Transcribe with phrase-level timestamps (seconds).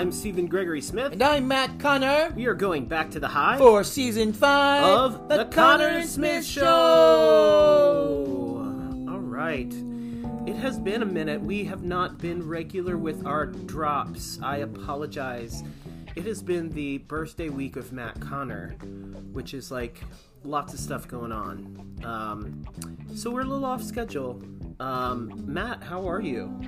[0.00, 1.12] I'm Stephen Gregory Smith.
[1.12, 2.32] And I'm Matt Conner.
[2.34, 6.08] We are going back to the high for season five of The, the Conner and
[6.08, 6.64] Smith Show.
[9.10, 9.70] All right.
[10.46, 11.42] It has been a minute.
[11.42, 14.38] We have not been regular with our drops.
[14.42, 15.62] I apologize.
[16.16, 18.70] It has been the birthday week of Matt Conner,
[19.32, 20.00] which is like
[20.44, 22.00] lots of stuff going on.
[22.04, 22.64] Um,
[23.14, 24.42] so we're a little off schedule.
[24.80, 26.58] Um, Matt, how are you?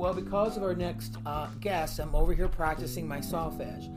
[0.00, 3.94] Well, because of our next uh, guest, I'm over here practicing my solfege.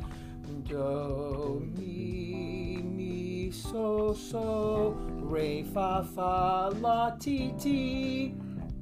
[0.67, 8.35] Do, mi, mi, so, so, re, fa, fa, la, ti, ti.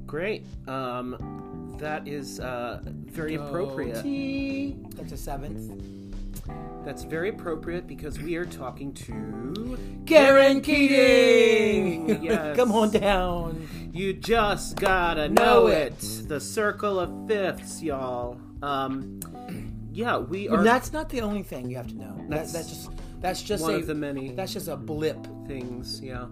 [0.08, 0.48] Great.
[0.68, 4.02] Um, that is uh, very Do, appropriate.
[4.02, 4.78] Ti.
[4.96, 6.01] That's a seventh.
[6.84, 12.22] That's very appropriate because we are talking to Karen Keating.
[12.22, 12.56] Yes.
[12.56, 13.68] Come on down.
[13.94, 16.00] You just gotta know, it.
[16.28, 18.40] The circle of fifths, y'all.
[18.62, 19.20] Um,
[19.92, 20.58] yeah, we are.
[20.58, 22.26] But that's not the only thing you have to know.
[22.30, 25.28] That's That's, just that's just one a, of the many That's just a blip.
[25.48, 26.02] things.
[26.02, 26.26] Yeah.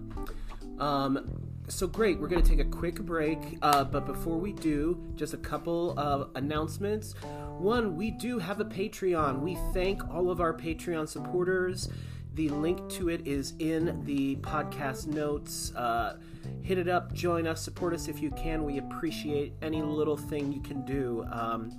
[0.78, 2.18] Um, so great.
[2.20, 6.30] We're gonna take a quick break, uh, but before we do, just a couple of
[6.34, 7.14] announcements.
[7.60, 9.40] One, we do have a Patreon.
[9.40, 11.90] We thank all of our Patreon supporters.
[12.32, 15.70] The link to it is in the podcast notes.
[15.76, 16.16] Uh,
[16.62, 18.64] hit it up, join us, support us if you can.
[18.64, 21.26] We appreciate any little thing you can do.
[21.30, 21.78] Um,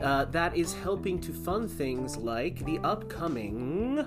[0.00, 4.06] uh, that is helping to fund things like the upcoming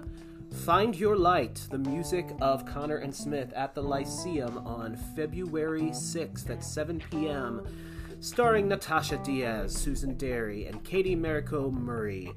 [0.65, 6.49] Find Your Light, the music of Conner and Smith at the Lyceum on February 6th
[6.49, 7.67] at 7 p.m.,
[8.23, 12.31] starring Natasha Diaz, Susan Derry, and Katie Mariko Murray.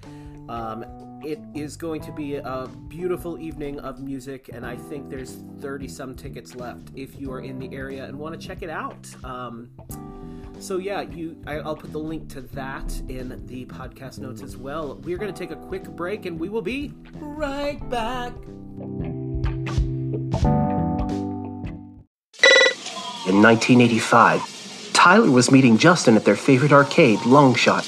[0.49, 0.85] Um,
[1.25, 5.87] it is going to be a beautiful evening of music, and I think there's 30
[5.87, 9.07] some tickets left if you are in the area and want to check it out.
[9.23, 9.71] Um,
[10.59, 14.57] so yeah, you I, I'll put the link to that in the podcast notes as
[14.57, 14.97] well.
[14.97, 18.33] We're going to take a quick break, and we will be Right back.
[23.29, 24.56] In 1985,
[25.07, 27.85] Tyler was meeting Justin at their favorite arcade, Longshot.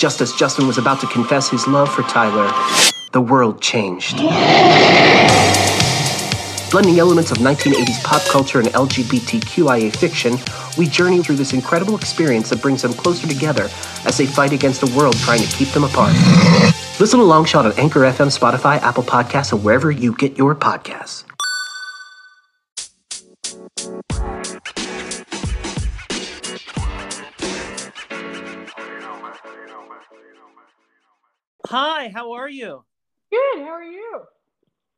[0.00, 2.50] Just as Justin was about to confess his love for Tyler,
[3.12, 4.16] the world changed.
[6.72, 10.38] Blending elements of 1980s pop culture and LGBTQIA fiction,
[10.76, 13.68] we journey through this incredible experience that brings them closer together
[14.06, 16.14] as they fight against a world trying to keep them apart.
[16.98, 21.22] Listen to Longshot on Anchor FM, Spotify, Apple Podcasts, and wherever you get your podcasts.
[31.76, 32.84] Hi, how are you?
[33.32, 33.58] Good.
[33.64, 34.22] How are you?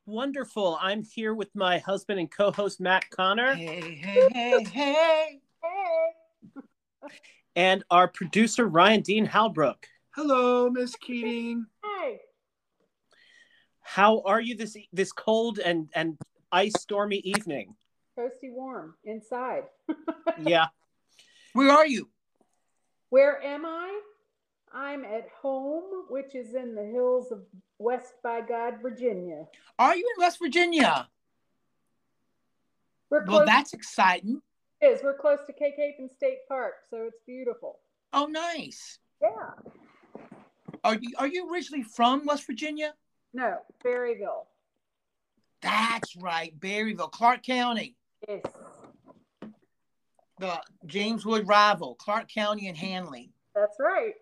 [0.05, 0.77] Wonderful.
[0.79, 5.41] I'm here with my husband and co host, Matt Conner, Hey, hey, hey, hey.
[5.63, 7.11] Hey.
[7.57, 9.85] and our producer, Ryan Dean Halbrook.
[10.11, 11.65] Hello, Miss Keating.
[11.83, 12.19] Hey.
[13.81, 16.19] How are you this this cold and, and
[16.53, 17.75] ice stormy evening?
[18.19, 19.63] Toasty warm inside.
[20.45, 20.67] Yeah.
[21.55, 22.11] Where are you?
[23.09, 23.99] Where am I?
[24.77, 27.41] I'm at home, which is in the hills of
[27.79, 29.47] West by God, Virginia.
[29.79, 31.09] Are you in West Virginia?
[33.09, 34.43] We're Well, that's exciting.
[34.83, 35.01] it is.
[35.03, 37.79] We're close to Cacapon State Park, so it's beautiful.
[38.13, 38.99] Oh, nice.
[39.23, 39.31] Yeah.
[40.85, 42.93] Are you are you originally from West Virginia?
[43.33, 44.47] No, Berryville.
[45.63, 47.97] That's right, Berryville, Clarke County,
[48.29, 48.43] Yes.
[50.39, 53.33] the James Wood rival, Clarke County and Handley.
[53.55, 54.15] That's right.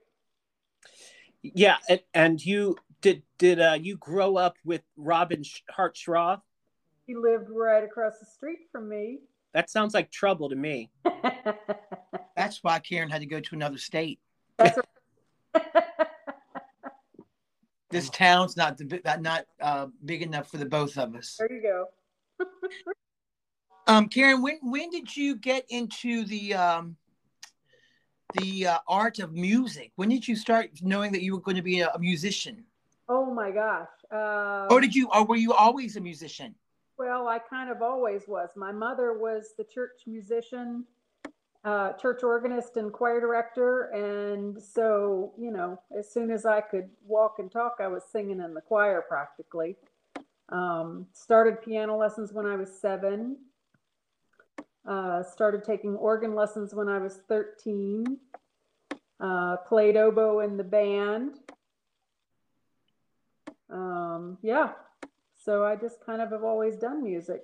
[1.52, 1.76] Yeah.
[1.88, 6.40] And, and you did did uh, you grow up with Robin Sh- Hartstraw?
[7.06, 9.18] He lived right across the street from me.
[9.52, 10.90] That sounds like trouble to me.
[12.36, 14.20] That's why Karen had to go to another state.
[14.56, 14.78] That's.
[17.90, 21.36] This town's not the, not uh, big enough for the both of us.
[21.38, 21.86] there you go.
[23.86, 26.96] Um, Karen, when when did you get into the um,
[28.34, 29.92] the uh, art of music?
[29.96, 32.64] When did you start knowing that you were going to be a, a musician,
[33.08, 33.88] Oh my gosh.
[34.10, 36.54] Uh, or did you, or were you always a musician?
[36.98, 38.50] Well, I kind of always was.
[38.56, 40.84] My mother was the church musician,
[41.64, 43.90] uh, church organist, and choir director.
[43.90, 48.40] And so, you know, as soon as I could walk and talk, I was singing
[48.40, 49.76] in the choir practically.
[50.50, 53.36] Um, started piano lessons when I was seven.
[54.86, 58.18] Uh, started taking organ lessons when I was 13.
[59.18, 61.38] Uh, played oboe in the band.
[63.70, 64.72] Um, yeah,
[65.36, 67.42] so I just kind of have always done music.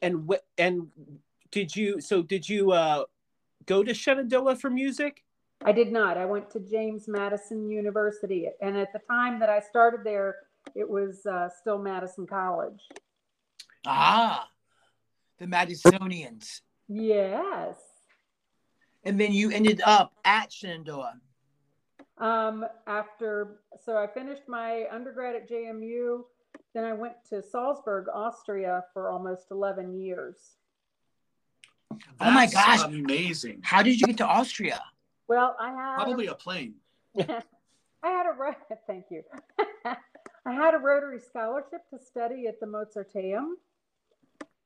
[0.00, 0.88] And wh- and
[1.50, 3.04] did you so did you uh,
[3.66, 5.22] go to Shenandoah for music?
[5.64, 6.16] I did not.
[6.16, 10.36] I went to James Madison University, and at the time that I started there,
[10.74, 12.82] it was uh, still Madison College.
[13.86, 14.48] Ah,
[15.38, 16.60] the Madisonians.
[16.88, 17.76] Yes.
[19.04, 21.20] And then you ended up at Shenandoah.
[22.18, 26.22] Um, after, so I finished my undergrad at JMU.
[26.74, 30.56] Then I went to Salzburg, Austria for almost 11 years.
[32.20, 32.84] Oh my gosh.
[32.84, 33.60] Amazing.
[33.62, 34.82] How did you get to Austria?
[35.28, 36.74] Well, I had Probably a plane.
[37.18, 37.42] I
[38.02, 38.54] had a ro-
[38.86, 39.22] thank you.
[39.84, 43.54] I had a Rotary scholarship to study at the Mozarteum,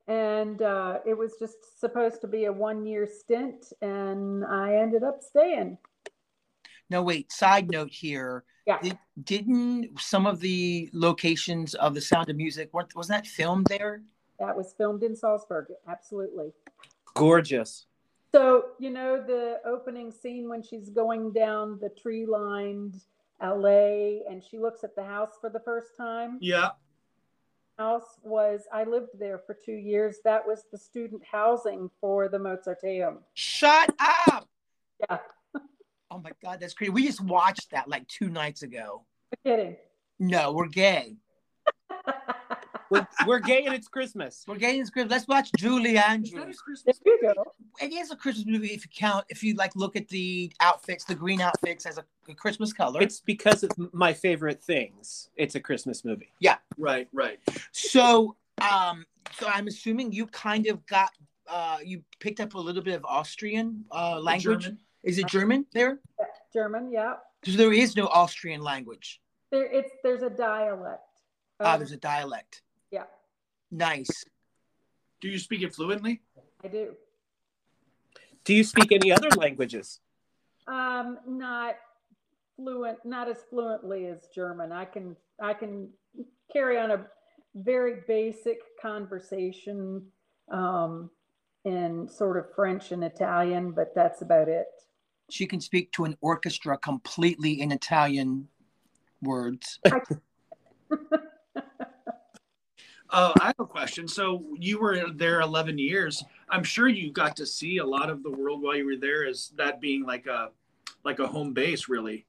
[0.09, 5.23] and uh, it was just supposed to be a one-year stint, and I ended up
[5.23, 5.79] staying.
[6.91, 7.31] No, wait.
[7.31, 8.45] Side note here.
[8.67, 8.81] Yeah.
[8.83, 13.67] Did, didn't some of the locations of The Sound of Music weren't- wasn't that filmed
[13.67, 14.03] there?
[14.39, 16.53] That was filmed in Salzburg, absolutely.
[17.15, 17.87] Gorgeous.
[18.35, 23.01] So you know the opening scene when she's going down the tree-lined
[23.41, 26.39] alley, and she looks at the house for the first time.
[26.41, 26.71] Yeah.
[27.79, 30.19] House was I lived there for two years.
[30.25, 33.19] That was the student housing for the Mozarteum.
[33.35, 34.49] Shut up.
[35.09, 35.19] Yeah,
[36.11, 36.91] Oh my God, that's crazy.
[36.91, 39.05] We just watched that like two nights ago.
[39.45, 39.77] no kidding.
[40.19, 41.17] No, we're gay.
[42.91, 44.45] We're, we're gay and it's Christmas.
[44.47, 45.11] We're gay and it's Christmas.
[45.11, 46.61] Let's watch Julie Is that a Andrews.
[46.61, 47.01] Christmas?
[47.05, 47.35] you.
[47.81, 51.05] It is a Christmas movie if you count, if you like look at the outfits,
[51.05, 53.01] the green outfits as a, a Christmas color.
[53.03, 55.31] It's because of my favorite things.
[55.37, 56.31] It's a Christmas movie.
[56.41, 56.57] Yeah.
[56.77, 57.39] Right, right.
[57.73, 59.05] So, um,
[59.39, 61.11] so I'm assuming you kind of got,
[61.49, 64.65] uh, you picked up a little bit of Austrian uh, language.
[64.65, 64.79] German.
[65.05, 66.01] Is it German there?
[66.53, 67.15] German, yeah.
[67.45, 69.21] So there is no Austrian language.
[69.53, 71.03] There, it's there's a dialect.
[71.61, 72.63] Ah, Um, there's a dialect.
[73.71, 74.25] Yeah, Nice.
[75.21, 76.23] Do you speak it fluently?
[76.65, 76.95] I do.
[78.45, 80.01] Do you speak any other languages?
[80.67, 81.77] Um, not
[82.57, 84.73] fluent, not as fluently as German.
[84.73, 85.89] I can I can
[86.53, 87.07] carry on a
[87.55, 90.03] very basic conversation
[90.51, 91.11] um,
[91.65, 94.67] in sort of French and Italian, but that's about it.
[95.31, 98.49] She can speak to an orchestra completely in Italian
[99.21, 99.79] words.
[103.11, 104.07] Uh, I have a question.
[104.07, 106.25] So you were there 11 years.
[106.51, 109.27] I'm sure you got to see a lot of the world while you were there.
[109.27, 110.51] As that being like a
[111.05, 112.27] like a home base, really?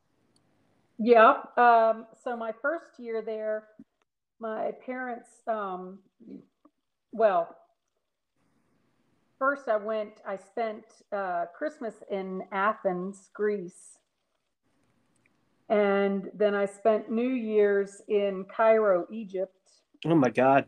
[0.98, 1.38] Yeah.
[1.58, 3.68] Um, so my first year there,
[4.40, 6.00] my parents, um,
[7.12, 7.56] well,
[9.38, 13.98] first I went, I spent uh, Christmas in Athens, Greece.
[15.70, 19.59] And then I spent New Year's in Cairo, Egypt.
[20.06, 20.66] Oh my God.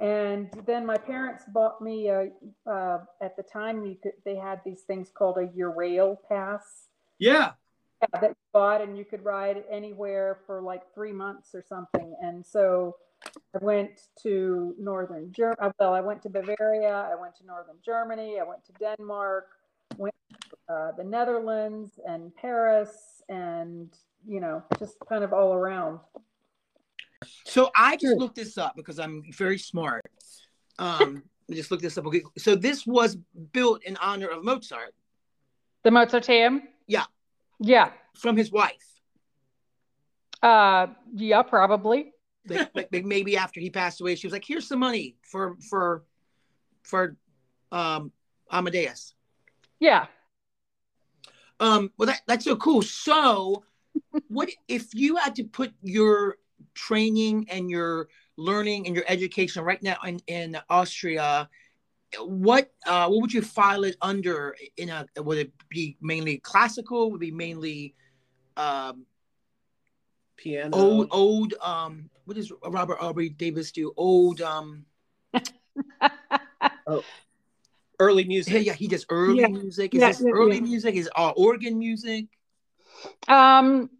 [0.00, 2.30] And then my parents bought me a,
[2.68, 6.88] uh, at the time you could, they had these things called a Eurail pass
[7.18, 7.52] Yeah.
[8.00, 12.16] yeah, that you bought and you could ride anywhere for like three months or something.
[12.20, 12.96] And so
[13.54, 15.72] I went to northern Germany.
[15.78, 17.08] Well, I went to Bavaria.
[17.12, 18.40] I went to northern Germany.
[18.40, 19.46] I went to Denmark.
[19.98, 20.14] Went
[20.68, 23.88] to uh, the Netherlands and Paris, and
[24.26, 26.00] you know, just kind of all around.
[27.44, 30.06] So I just looked this up because I'm very smart.
[30.78, 32.06] Um, just looked this up.
[32.06, 33.16] Okay, so this was
[33.52, 34.94] built in honor of Mozart
[35.82, 36.62] The Mozarteum.
[36.86, 37.04] Yeah.
[37.60, 37.90] Yeah.
[38.16, 38.92] from his wife.
[40.42, 42.12] Uh, yeah, probably.
[42.48, 46.02] Like, like maybe after he passed away, she was like, "Here's some money for for
[46.82, 47.16] for
[47.70, 48.10] um,
[48.50, 49.14] Amadeus."
[49.78, 50.06] Yeah.
[51.60, 52.82] Um, well, that, that's so cool.
[52.82, 53.62] So,
[54.28, 56.36] what if you had to put your
[56.74, 61.48] training and your learning and your education right now in, in Austria?
[62.20, 64.54] What uh, what would you file it under?
[64.76, 67.10] In a would it be mainly classical?
[67.10, 67.94] Would it be mainly
[68.56, 69.06] um,
[70.36, 70.76] Piano.
[70.76, 72.10] old old um?
[72.24, 73.92] What does Robert Aubrey Davis do?
[73.96, 74.84] Old um.
[76.86, 77.04] oh,
[77.98, 78.66] Early Yeah, music.
[78.66, 79.48] yeah, he does early Yeah.
[79.48, 79.94] music.
[79.94, 80.62] Is Yeah, this yeah, early yeah.
[80.62, 80.94] music?
[80.96, 82.26] Is uh, organ music?
[83.28, 83.90] Um,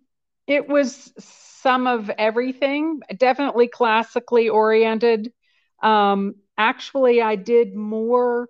[0.47, 1.13] it was
[1.63, 5.33] some of everything, definitely classically oriented.
[5.83, 8.49] Um, actually, I did more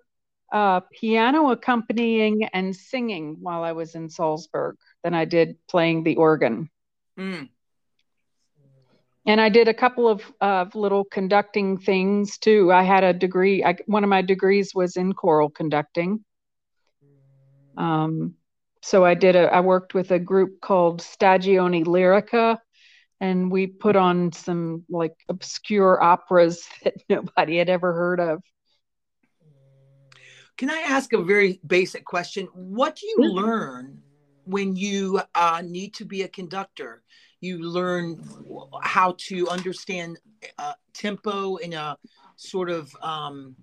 [0.51, 6.15] uh, piano accompanying and singing while I was in Salzburg than I did playing the
[6.15, 6.69] organ.
[7.17, 7.49] Mm.
[9.25, 12.73] And I did a couple of uh, little conducting things too.
[12.73, 16.25] I had a degree, I, one of my degrees was in choral conducting.
[17.77, 18.35] Um,
[18.81, 22.59] so I did a, I worked with a group called Stagione Lyrica,
[23.23, 28.43] and we put on some like obscure operas that nobody had ever heard of.
[30.57, 32.47] Can I ask a very basic question?
[32.53, 34.01] What do you learn
[34.43, 37.01] when you uh, need to be a conductor,
[37.39, 38.21] you learn
[38.81, 40.19] how to understand
[40.59, 41.97] uh, tempo in a
[42.35, 43.55] sort of um,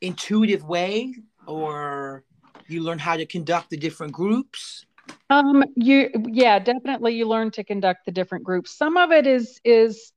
[0.00, 1.14] intuitive way,
[1.46, 2.22] or
[2.68, 4.86] you learn how to conduct the different groups.
[5.28, 8.76] Um, you yeah, definitely you learn to conduct the different groups.
[8.76, 10.12] Some of it is is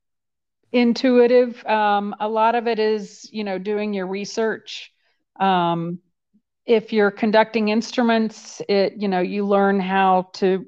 [0.72, 1.64] intuitive.
[1.66, 4.92] Um, a lot of it is, you know, doing your research.
[5.38, 6.00] Um,
[6.66, 10.64] if you're conducting instruments, it you know, you learn how to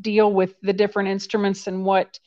[0.00, 2.18] deal with the different instruments and what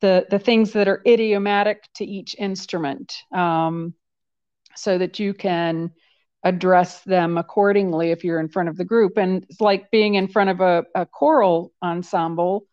[0.00, 3.94] the the things that are idiomatic to each instrument, um,
[4.76, 5.90] so that you can
[6.42, 9.16] address them accordingly if you're in front of the group.
[9.16, 12.66] And it's like being in front of a, a choral ensemble.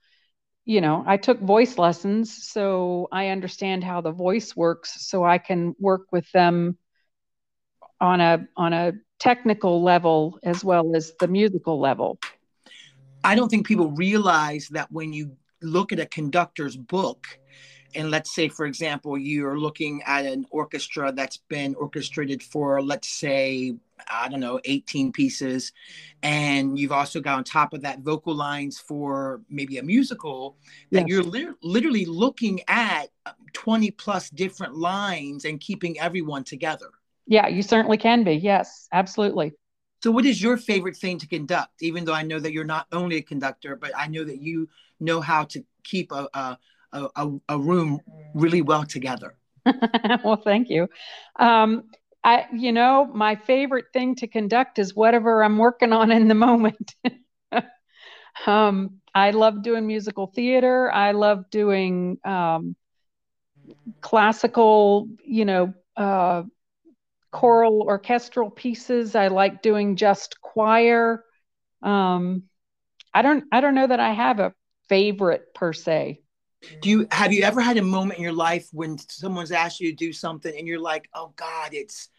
[0.66, 5.38] You know, I took voice lessons, so I understand how the voice works, so I
[5.38, 6.78] can work with them
[8.02, 12.20] on a on a technical level as well as the musical level.
[13.24, 17.28] I don't think people realize that when you look at a conductor's book,
[17.96, 23.10] and let's say, for example, you're looking at an orchestra that's been orchestrated for, let's
[23.10, 23.76] say,
[24.10, 25.72] I don't know, 18 pieces,
[26.22, 30.58] and you've also got on top of that vocal lines for maybe a musical,
[30.92, 31.08] that yes.
[31.08, 33.08] you're li- literally looking at
[33.54, 36.90] 20 plus different lines and keeping everyone together.
[37.28, 38.34] Yeah, you certainly can be.
[38.34, 39.54] Yes, absolutely.
[40.04, 41.82] So, what is your favorite thing to conduct?
[41.82, 44.70] Even though I know that you're not only a conductor, but I know that you
[45.00, 46.58] know how to keep a, a
[46.96, 48.00] a, a, room
[48.34, 49.36] really well together.
[50.24, 50.88] well, thank you.
[51.38, 51.84] Um,
[52.24, 56.36] I, you know, my favorite thing to conduct is whatever I'm working on in the
[56.36, 56.96] moment.
[58.48, 60.92] um, I love doing musical theater.
[60.92, 62.76] I love doing um,
[64.02, 66.44] classical, you know, uh,
[67.32, 69.16] choral orchestral pieces.
[69.16, 71.24] I like doing just choir.
[71.82, 72.44] Um,
[73.14, 74.54] I don't, I don't know that I have a
[74.90, 76.22] favorite per se
[76.82, 79.92] do you have you ever had a moment in your life when someone's asked you
[79.92, 82.10] to do something and you're like oh god it's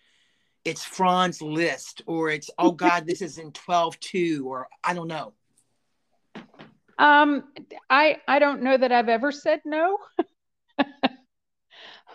[0.65, 5.09] it's franz liszt or it's oh god this is in 12 2 or i don't
[5.09, 5.33] know?
[6.99, 7.45] Um
[7.91, 9.99] i i don't know that i've ever said no.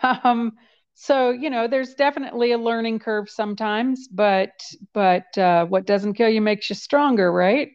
[0.03, 0.53] Um
[0.95, 4.51] so you know there's definitely a learning curve sometimes but
[4.93, 7.71] but uh, what doesn't kill you makes you stronger right?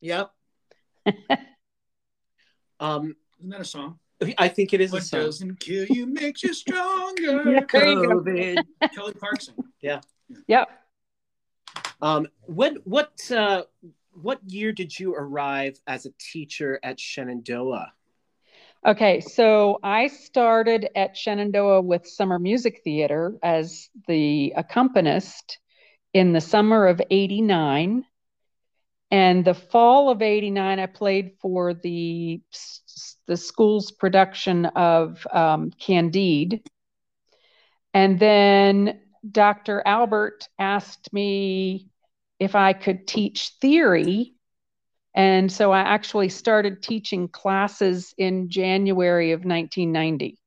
[0.00, 0.30] Yep.
[2.80, 3.98] Um isn't that a song?
[4.38, 5.20] I think it is what a song.
[5.20, 7.50] doesn't kill you makes you stronger.
[7.50, 8.58] yeah, COVID.
[8.94, 9.54] Kelly Clarkson.
[9.82, 10.00] Yeah.
[10.46, 10.70] Yep.
[12.00, 13.64] Um, what what uh,
[14.12, 17.92] what year did you arrive as a teacher at Shenandoah?
[18.86, 25.58] Okay, so I started at Shenandoah with summer music theater as the accompanist
[26.14, 28.04] in the summer of 89.
[29.10, 32.40] And the fall of 89, I played for the
[33.26, 36.62] the school's production of um, Candide.
[37.92, 39.82] And then Dr.
[39.86, 41.88] Albert asked me
[42.38, 44.34] if I could teach theory.
[45.14, 50.38] And so I actually started teaching classes in January of 1990.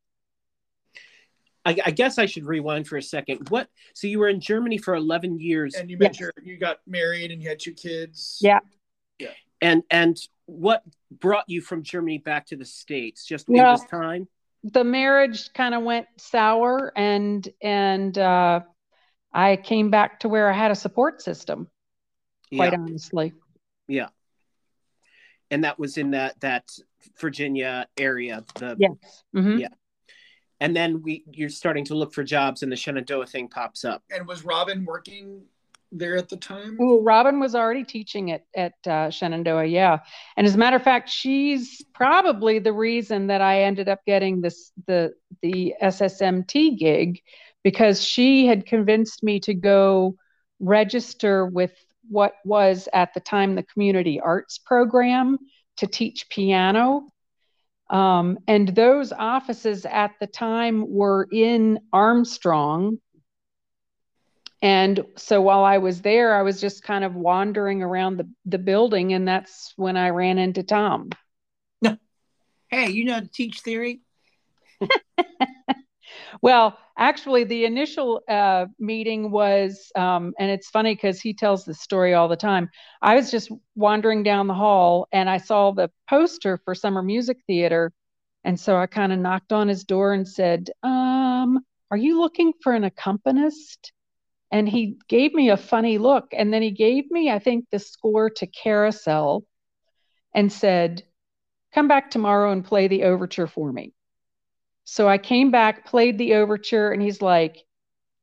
[1.65, 3.49] I, I, guess I should rewind for a second.
[3.49, 3.67] What?
[3.93, 6.17] So you were in Germany for 11 years, and you yes.
[6.41, 8.39] you got married and you had two kids.
[8.41, 8.59] Yeah.
[9.61, 9.69] Yeah.
[9.69, 13.25] And and what brought you from Germany back to the States?
[13.25, 14.27] Just well, in this time?
[14.63, 18.61] The marriage kind of went sour and and uh,
[19.33, 21.69] I came back to where I had a support system,
[22.53, 22.79] quite yeah.
[22.79, 23.33] honestly.
[23.87, 24.07] Yeah.
[25.49, 26.69] And that was in that that
[27.19, 28.43] Virginia area.
[28.55, 29.23] The yes.
[29.35, 29.59] Mm-hmm.
[29.59, 29.67] Yeah.
[30.59, 34.03] And then we you're starting to look for jobs and the Shenandoah thing pops up.
[34.09, 35.43] And was Robin working
[35.91, 36.77] there at the time?
[36.79, 39.99] Well, Robin was already teaching at at uh, Shenandoah, yeah.
[40.35, 44.41] And as a matter of fact, she's probably the reason that I ended up getting
[44.41, 47.21] this the the SSMT gig
[47.63, 50.15] because she had convinced me to go
[50.59, 51.73] register with
[52.09, 55.37] what was at the time the community arts program
[55.77, 57.07] to teach piano.
[57.89, 62.99] Um, and those offices at the time were in Armstrong,
[64.61, 68.57] and so while I was there, I was just kind of wandering around the, the
[68.57, 71.09] building, and that's when I ran into Tom.
[72.69, 74.01] Hey, you know how to teach theory?
[76.41, 81.73] well, actually, the initial uh, meeting was, um, and it's funny because he tells the
[81.73, 82.69] story all the time.
[83.01, 87.37] I was just wandering down the hall and I saw the poster for summer music
[87.47, 87.93] theater.
[88.43, 91.59] And so I kind of knocked on his door and said, um,
[91.89, 93.93] Are you looking for an accompanist?
[94.51, 96.27] And he gave me a funny look.
[96.31, 99.43] And then he gave me, I think, the score to Carousel
[100.33, 101.03] and said,
[101.73, 103.93] Come back tomorrow and play the overture for me.
[104.85, 107.57] So I came back, played the overture, and he's like,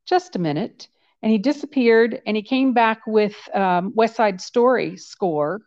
[0.07, 0.89] Just a minute.
[1.23, 5.63] And he disappeared and he came back with um, West Side Story score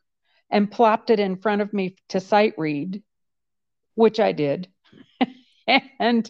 [0.49, 3.01] and plopped it in front of me to sight read,
[3.95, 4.69] which I did.
[5.99, 6.29] and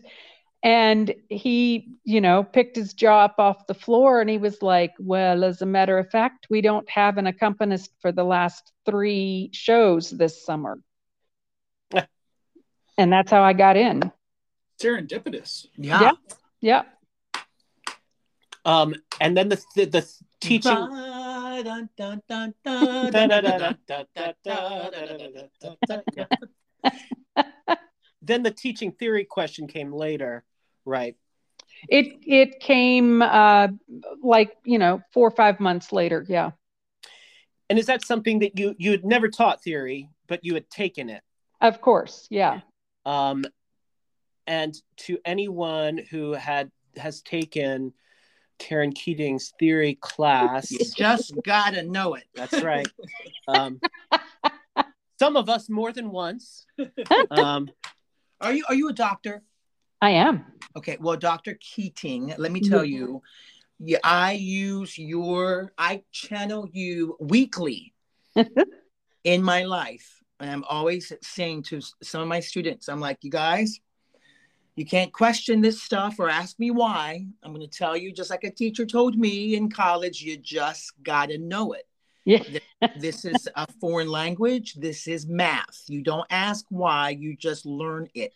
[0.68, 4.94] and he you know picked his jaw up off the floor and he was like
[5.00, 9.50] well as a matter of fact we don't have an accompanist for the last three
[9.54, 10.78] shows this summer
[12.98, 14.12] and that's how i got in
[14.80, 15.66] Serendipitous.
[15.76, 16.02] Yeah.
[16.02, 16.12] Yeah.
[16.62, 16.84] yeah
[18.66, 20.06] Um, and then the the, the
[20.42, 20.78] teaching.
[28.22, 30.44] then the teaching theory question came later,
[30.88, 31.16] right?
[31.90, 33.68] it it came uh
[34.24, 36.50] like you know four or five months later yeah
[37.70, 41.10] And is that something that you you had never taught theory, but you had taken
[41.10, 41.22] it?
[41.62, 42.62] of course yeah
[43.06, 43.46] Um,
[44.48, 44.74] and
[45.06, 47.94] to anyone who had has taken
[48.58, 52.24] Karen Keating's theory class, You just gotta know it.
[52.34, 52.90] that's right.
[53.48, 53.80] Um,
[55.20, 56.66] some of us more than once.
[57.32, 57.70] Um,
[58.42, 59.44] Are you are you a doctor?
[60.02, 60.46] I am
[60.78, 61.58] Okay, well, Dr.
[61.60, 62.72] Keating, let me mm-hmm.
[62.72, 63.24] tell you,
[63.80, 67.96] yeah, I use your, I channel you weekly
[69.24, 70.22] in my life.
[70.40, 73.80] And I'm always saying to some of my students, I'm like, you guys,
[74.76, 77.26] you can't question this stuff or ask me why.
[77.42, 80.92] I'm going to tell you, just like a teacher told me in college, you just
[81.02, 81.88] got to know it.
[82.28, 84.76] Yeah This is a foreign language.
[84.76, 85.84] This is math.
[85.88, 88.34] You don't ask why, you just learn it.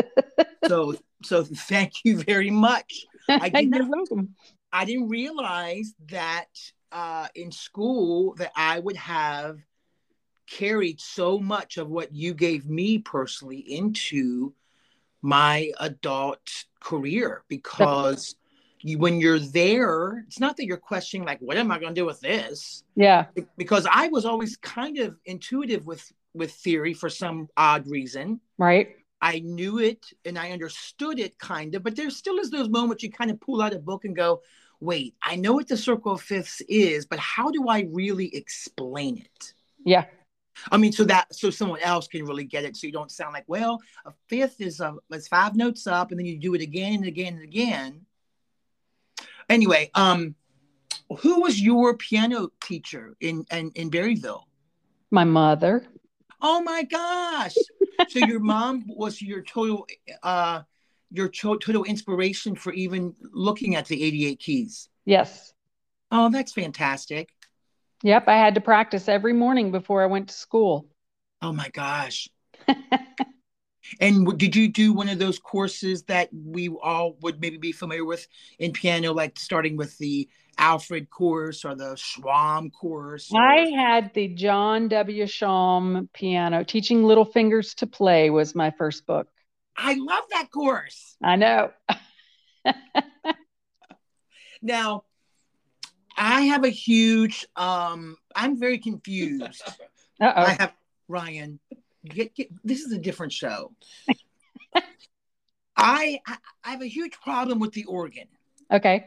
[0.66, 3.06] so, so thank you very much.
[3.28, 4.34] I did you're not welcome
[4.72, 6.48] I didn't realize that
[6.92, 9.58] uh, in school that I would have
[10.46, 14.52] carried so much of what you gave me personally into
[15.22, 18.34] my adult career because
[18.82, 22.00] you, when you're there, it's not that you're questioning like, what am I going to
[22.00, 22.84] do with this?
[22.96, 28.40] yeah Because I was always kind of intuitive with with theory for some odd reason.
[28.58, 32.70] right I knew it and I understood it kind of, but there still is those
[32.70, 34.40] moments you kind of pull out a book and go,
[34.80, 39.18] wait, I know what the circle of fifths is, but how do I really explain
[39.18, 39.54] it?
[39.84, 40.06] yeah
[40.70, 43.32] I mean, so that so someone else can really get it, so you don't sound
[43.32, 46.60] like, well, a fifth is a is five notes up, and then you do it
[46.60, 48.04] again and again and again.
[49.54, 50.34] Anyway, um,
[51.18, 54.44] who was your piano teacher in in, in Berryville?
[55.10, 55.84] my mother
[56.40, 57.56] Oh my gosh!
[58.08, 59.86] so your mom was your total
[60.22, 60.62] uh
[61.10, 64.88] your to- total inspiration for even looking at the 88 keys.
[65.04, 65.52] yes
[66.12, 67.28] Oh, that's fantastic.
[68.04, 70.86] yep i had to practice every morning before i went to school
[71.42, 72.28] Oh my gosh.
[74.00, 78.04] and did you do one of those courses that we all would maybe be familiar
[78.04, 78.26] with
[78.58, 83.30] in piano, like starting with the Alfred course or the Schaum course?
[83.32, 85.24] or- I had the John W.
[85.26, 86.62] Schaum piano.
[86.64, 89.26] Teaching Little Fingers to Play was my first book.
[89.76, 91.16] I love that course.
[91.22, 91.70] I know.
[94.62, 95.04] Now,
[96.16, 99.62] I have a huge um I'm very confused.
[100.20, 100.44] I Uh-oh.
[100.58, 100.74] have
[101.08, 101.58] Ryan.
[102.04, 103.72] Get, get this is a different show.
[104.74, 108.26] I, I I have a huge problem with the organ
[108.70, 109.06] Okay.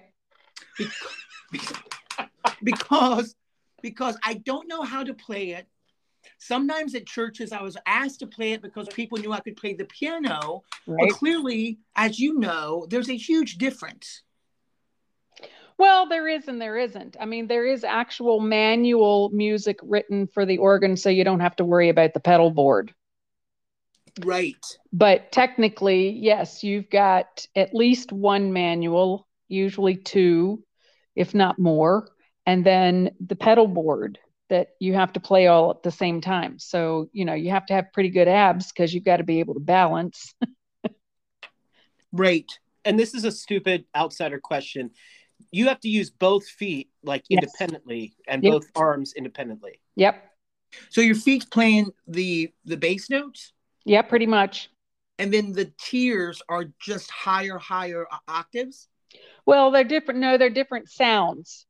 [1.51, 1.73] because,
[2.63, 3.35] because
[3.81, 5.67] because I don't know how to play it.
[6.39, 9.73] Sometimes at churches I was asked to play it because people knew I could play
[9.73, 10.63] the piano.
[10.87, 11.09] Right.
[11.09, 14.23] But clearly, as you know, there's a huge difference.
[15.77, 17.17] Well, there is and there isn't.
[17.19, 21.55] I mean, there is actual manual music written for the organ, so you don't have
[21.57, 22.93] to worry about the pedal board.
[24.23, 24.63] Right.
[24.91, 30.63] But technically, yes, you've got at least one manual, usually two,
[31.15, 32.09] if not more,
[32.45, 36.59] and then the pedal board that you have to play all at the same time.
[36.59, 39.39] So, you know, you have to have pretty good abs because you've got to be
[39.39, 40.33] able to balance.
[42.15, 42.45] Right.
[42.85, 44.91] and this is a stupid outsider question.
[45.53, 47.43] You have to use both feet like Yes.
[47.43, 48.51] independently and Yep.
[48.51, 49.79] both arms independently.
[49.95, 50.15] Yep.
[50.89, 53.53] So your feet's playing the the bass notes,
[53.85, 54.69] Yep, pretty much.
[55.19, 58.89] and then the tiers are just higher, higher octaves.
[59.45, 60.19] Well, they're different.
[60.19, 61.67] No, they're different sounds.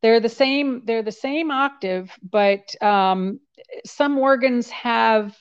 [0.00, 0.86] They're the same.
[0.86, 3.40] They're the same octave, but um,
[3.84, 5.36] some organs have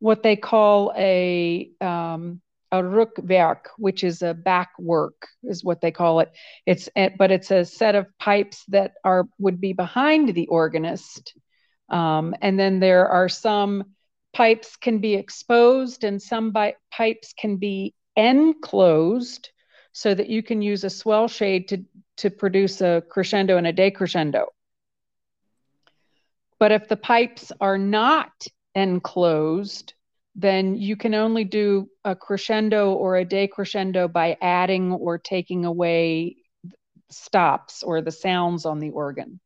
[0.00, 5.90] what they call a um, a Rückwerk, which is a back work, is what they
[5.90, 6.30] call it.
[6.66, 11.34] It's eh, but it's a set of pipes that are would be behind the organist,
[11.88, 13.84] um, and then there are some
[14.34, 19.50] pipes can be exposed and some bi- pipes can be enclosed,
[19.92, 21.84] so that you can use a swell shade to
[22.18, 24.46] to produce a crescendo and a decrescendo.
[26.58, 28.32] But if the pipes are not
[28.74, 29.94] enclosed,
[30.38, 36.36] then you can only do a crescendo or a decrescendo by adding or taking away
[37.10, 39.40] stops or the sounds on the organ.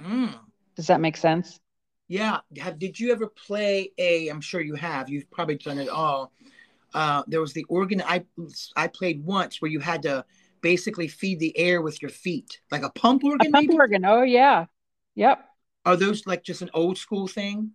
[0.00, 0.38] Mm.
[0.76, 1.58] Does that make sense?
[2.06, 2.38] Yeah.
[2.58, 4.28] Have, did you ever play a?
[4.28, 5.08] I'm sure you have.
[5.08, 6.32] You've probably done it all.
[6.94, 8.24] Uh, there was the organ I
[8.76, 10.24] I played once where you had to
[10.60, 13.48] basically feed the air with your feet, like a pump organ.
[13.48, 13.76] A pump maybe?
[13.76, 14.04] organ.
[14.04, 14.66] Oh yeah.
[15.16, 15.44] Yep.
[15.84, 17.72] Are those like just an old school thing?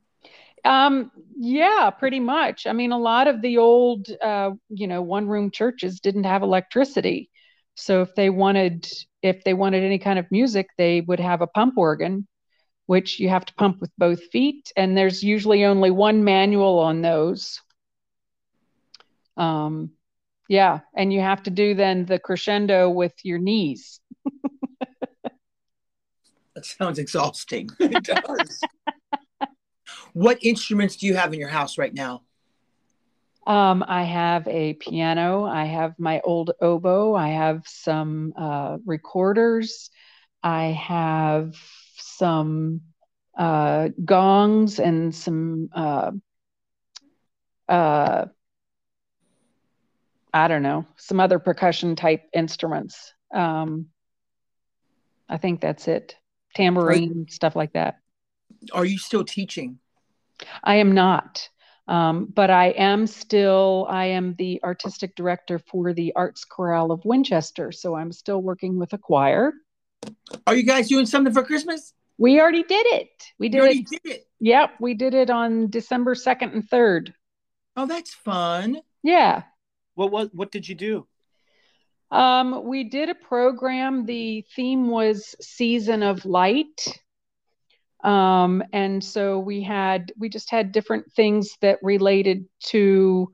[0.65, 2.65] Um, yeah, pretty much.
[2.67, 6.41] I mean, a lot of the old, uh, you know, one room churches didn't have
[6.41, 7.30] electricity.
[7.76, 8.88] So if they wanted,
[9.21, 12.28] if they wanted any kind of music, they would have a pump organ,
[12.86, 14.71] which you have to pump with both feet.
[14.78, 17.60] And there's usually only one manual on those.
[19.36, 19.91] Um,
[20.47, 20.82] yeah.
[20.95, 23.99] And you have to do then the crescendo with your knees.
[26.56, 27.69] That sounds exhausting.
[27.80, 28.62] It does.
[30.13, 32.23] What instruments do you have in your house right now?
[33.45, 35.43] Um, I have a piano.
[35.43, 37.13] I have my old oboe.
[37.13, 39.89] I have some uh, recorders.
[40.41, 41.56] I have
[41.97, 42.82] some
[43.38, 46.12] uh, gongs and some, uh,
[47.67, 48.26] uh,
[50.34, 53.13] I don't know, some other percussion type instruments.
[53.34, 53.88] Um,
[55.28, 56.15] I think that's it.
[56.56, 57.97] Tambourine, stuff like that.
[58.71, 59.80] Are you still teaching?
[60.63, 61.50] I am not.
[61.88, 67.04] Um, but I am still, I am the artistic director for the Arts Chorale of
[67.04, 67.72] Winchester.
[67.74, 69.54] So I'm still working with a choir.
[70.48, 71.93] Are you guys doing something for Christmas?
[72.17, 73.10] We already did it.
[73.38, 73.88] We You did already it.
[73.89, 74.28] did it.
[74.39, 74.72] Yep.
[74.80, 77.13] We did it on December 2nd and 3rd.
[77.76, 78.80] Oh, that's fun.
[79.02, 79.43] Yeah.
[79.96, 81.08] What what what did you do?
[82.12, 84.06] Um, we did a program.
[84.06, 87.00] The theme was Season of Light.
[88.04, 93.32] Um, and so we had, we just had different things that related to,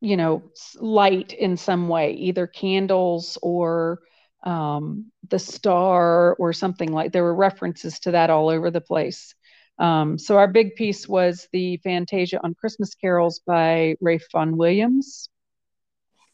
[0.00, 0.42] you know,
[0.80, 4.00] light in some way, either candles or
[4.44, 7.12] um, the star or something like.
[7.12, 9.34] There were references to that all over the place.
[9.78, 15.28] Um, so our big piece was the Fantasia on Christmas Carols by Ralph Vaughan Williams.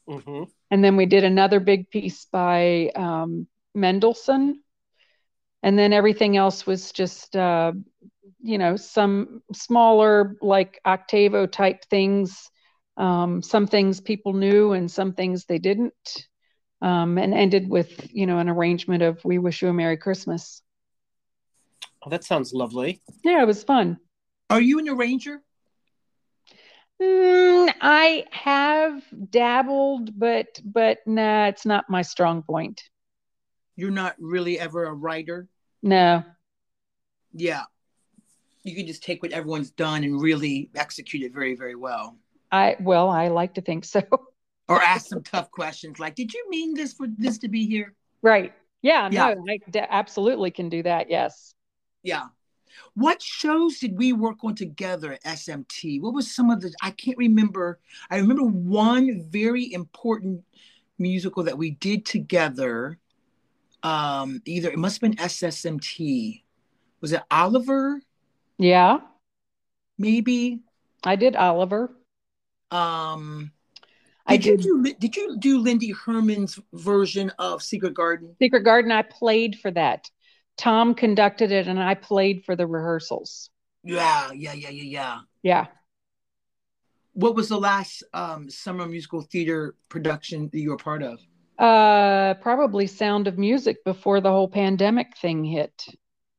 [0.06, 4.62] hmm And then we did another big piece by um, Mendelssohn.
[5.62, 7.72] And then everything else was just, uh,
[8.40, 12.50] you know, some smaller, like octavo type things.
[12.96, 16.26] Um, some things people knew and some things they didn't.
[16.82, 20.62] Um, and ended with, you know, an arrangement of We Wish You a Merry Christmas.
[22.02, 23.02] Oh, that sounds lovely.
[23.22, 23.98] Yeah, it was fun.
[24.48, 25.42] Are you an arranger?
[27.00, 32.82] Mm, I have dabbled, but but nah, it's not my strong point.
[33.76, 35.48] You're not really ever a writer?
[35.82, 36.24] No.
[37.32, 37.62] Yeah.
[38.62, 42.18] You can just take what everyone's done and really execute it very, very well.
[42.52, 44.02] I well, I like to think so.
[44.68, 47.92] Or ask some tough questions like, did you mean this for this to be here?
[48.22, 48.52] Right.
[48.82, 49.34] Yeah, Yeah.
[49.34, 51.10] no, I d- absolutely can do that.
[51.10, 51.56] Yes.
[52.04, 52.26] Yeah.
[52.94, 56.00] What shows did we work on together at SMT?
[56.00, 57.80] What was some of the I can't remember.
[58.10, 60.44] I remember one very important
[60.98, 62.96] musical that we did together.
[63.82, 66.42] Um, either it must have been SSMT.
[67.00, 68.00] Was it Oliver?
[68.58, 68.98] Yeah,
[70.00, 70.60] Maybe.
[71.04, 71.94] I did Oliver.
[72.70, 73.52] Um
[74.26, 78.34] I did you did do did you do Lindy Herman's version of Secret Garden?
[78.40, 78.92] Secret Garden.
[78.92, 80.08] I played for that.
[80.56, 83.50] Tom conducted it, and I played for the rehearsals.
[83.84, 85.18] Yeah, yeah, yeah, yeah, yeah.
[85.42, 85.66] Yeah.
[87.12, 91.18] What was the last um, summer musical theater production that you were part of?
[91.60, 95.84] Uh, probably Sound of Music before the whole pandemic thing hit.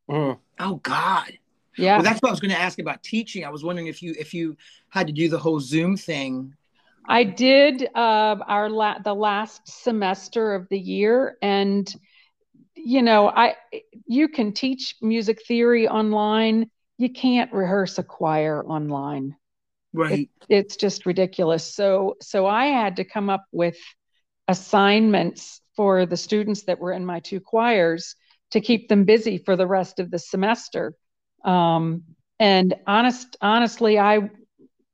[0.09, 0.39] Mm.
[0.59, 1.37] Oh God.
[1.77, 1.97] Yeah.
[1.97, 3.45] Well, that's what I was going to ask about teaching.
[3.45, 4.57] I was wondering if you if you
[4.89, 6.55] had to do the whole Zoom thing.
[7.05, 11.93] I did uh, our la- the last semester of the year, and
[12.75, 13.55] you know, I
[14.07, 16.71] you can teach music theory online.
[16.97, 19.35] You can't rehearse a choir online.
[19.93, 20.31] Right.
[20.49, 21.75] It's just ridiculous.
[21.75, 23.77] So so I had to come up with
[24.51, 28.15] assignments for the students that were in my two choirs
[28.51, 30.93] to keep them busy for the rest of the semester.
[31.43, 32.03] Um,
[32.39, 34.29] and honest honestly, I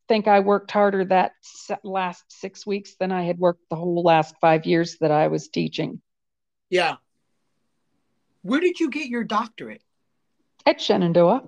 [0.08, 1.34] think I worked harder that
[1.84, 5.50] last six weeks than I had worked the whole last five years that I was
[5.50, 6.02] teaching.
[6.70, 6.96] Yeah.
[8.44, 9.82] Where did you get your doctorate?
[10.66, 11.44] At Shenandoah.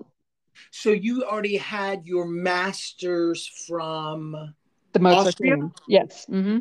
[0.72, 4.54] So you already had your master's from
[4.94, 5.36] the Mozart?
[5.88, 6.26] Yes.
[6.30, 6.60] Mm-hmm.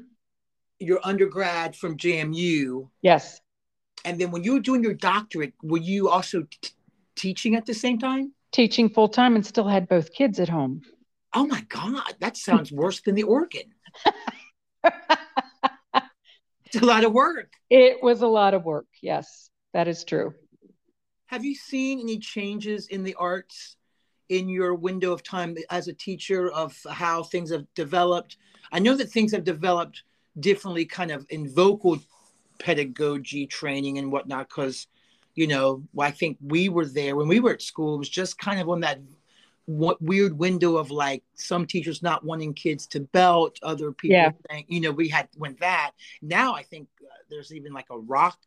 [0.81, 2.89] Your undergrad from JMU.
[3.03, 3.41] Yes.
[4.05, 6.71] And then when you were doing your doctorate, were you also t-
[7.17, 8.33] teaching at the same time?
[8.53, 10.83] Teaching full time and still had both kids at home.
[11.35, 13.75] Oh my God, that sounds worse than the organ.
[14.85, 17.53] it's a lot of work.
[17.69, 18.87] It was a lot of work.
[19.03, 20.35] Yes, that is true.
[21.27, 23.77] Have you seen any changes in the arts
[24.31, 28.39] in your window of time as a teacher of how things have developed?
[28.73, 30.05] I know that things have developed
[30.41, 31.99] differently, kind of in vocal
[32.59, 34.87] pedagogy training and whatnot, because,
[35.35, 38.39] you know, I think we were there when we were at school, it was just
[38.39, 39.01] kind of on that
[39.67, 44.31] what weird window of like some teachers not wanting kids to belt, other people Yeah.
[44.51, 45.93] saying, you know, we had went that.
[46.23, 48.39] Now I think uh, there's even like a rock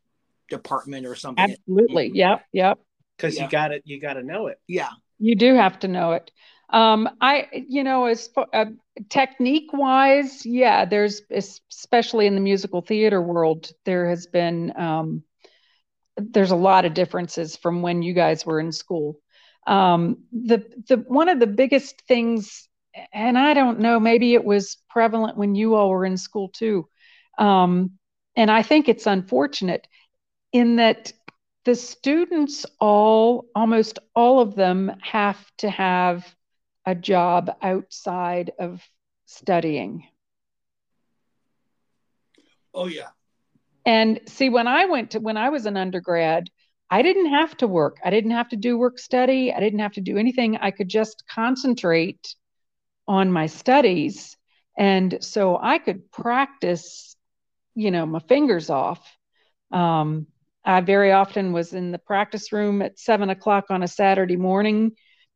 [0.50, 1.44] department or something.
[1.44, 2.12] Absolutely.
[2.16, 2.46] Yep.
[2.54, 2.80] Yep.
[3.16, 3.44] because Yeah.
[3.44, 4.60] you got it you got to know it.
[4.68, 4.90] Yeah.
[5.20, 6.32] You do have to know it.
[6.72, 8.66] Um, I, you know, as far, uh,
[9.10, 15.24] technique wise, yeah, there's especially in the musical theater world, there has been um,
[16.18, 19.18] there's a lot of differences from when you guys were in school.
[19.68, 22.68] Um, the the one of the biggest things,
[23.14, 26.88] and I don't know, maybe it was prevalent when you all were in school too,
[27.38, 27.92] um,
[28.36, 29.88] and I think it's unfortunate
[30.52, 31.14] in that
[31.64, 36.36] the students all almost all of them have to have
[36.86, 38.82] a job outside of
[39.26, 40.08] studying.
[42.74, 43.10] Oh yeah.
[43.86, 46.50] and see when i went to when i was an undergrad
[46.90, 47.98] i didn't have to work.
[48.04, 49.54] I didn't have to do work study.
[49.54, 50.58] I didn't have to do anything.
[50.58, 52.36] I could just concentrate
[53.08, 54.38] on my studies.
[54.78, 57.16] And so i could practice
[57.76, 59.02] you know my fingers off.
[59.72, 60.28] Um,
[60.66, 64.92] i very often was in the practice room at seven o'clock on a saturday morning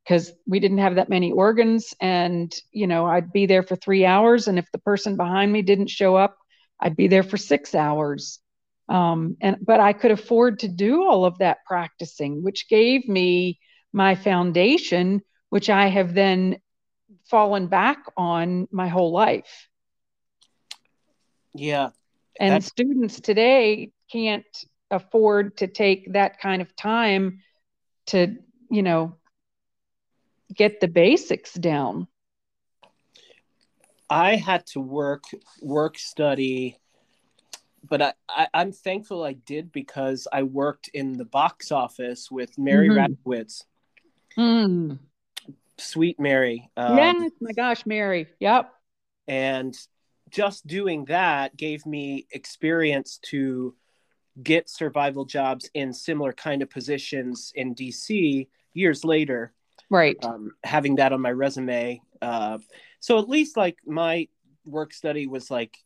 [0.05, 4.05] because we didn't have that many organs and you know i'd be there for three
[4.05, 6.37] hours and if the person behind me didn't show up
[6.81, 8.39] i'd be there for six hours.
[8.87, 13.59] Um, and but i could afford to do all of that practicing which gave me
[13.91, 16.59] my foundation which i have then
[17.29, 19.67] fallen back on my whole life.
[21.53, 21.91] Yeah,
[22.39, 24.45] and students today can't
[24.91, 27.39] afford to take that kind of time
[28.07, 28.35] to
[28.69, 29.17] you know
[30.53, 32.07] get the basics down
[34.07, 35.23] I had to work
[35.63, 36.77] work study,
[37.83, 42.55] but I, I I'm thankful I did because I worked in the box office with
[42.59, 43.17] Mary Mhm.
[43.25, 43.63] Radowitz,
[44.37, 44.99] mm.
[45.79, 46.69] sweet Mary.
[46.77, 48.71] Um, yes my gosh mary yep
[49.27, 49.75] and
[50.29, 53.73] just doing that gave me experience to
[54.43, 59.54] get survival jobs in similar kind of positions in DC years later.
[59.89, 62.01] Right um, having that on my resume.
[62.21, 62.57] Uh,
[62.99, 64.27] so at least like my
[64.65, 65.77] work study was like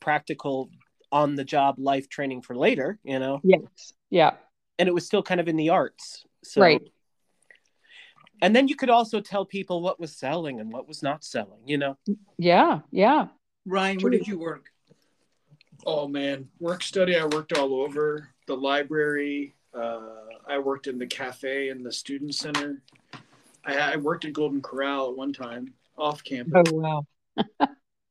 [0.00, 0.70] practical
[1.12, 4.32] on the job life training for later, you know, yes yeah
[4.80, 6.24] and it was still kind of in the arts.
[6.42, 6.80] So, Right.
[8.42, 11.60] And then you could also tell people what was selling and what was not selling,
[11.66, 11.98] you know.
[12.38, 13.26] yeah yeah
[13.66, 14.70] Ryan, where did you work?
[15.84, 17.16] Oh man, work study.
[17.16, 19.54] I worked all over the library.
[19.74, 22.82] Uh, I worked in the cafe in the student center.
[23.64, 26.62] I, I worked at Golden Corral at one time off campus.
[26.72, 27.06] oh wow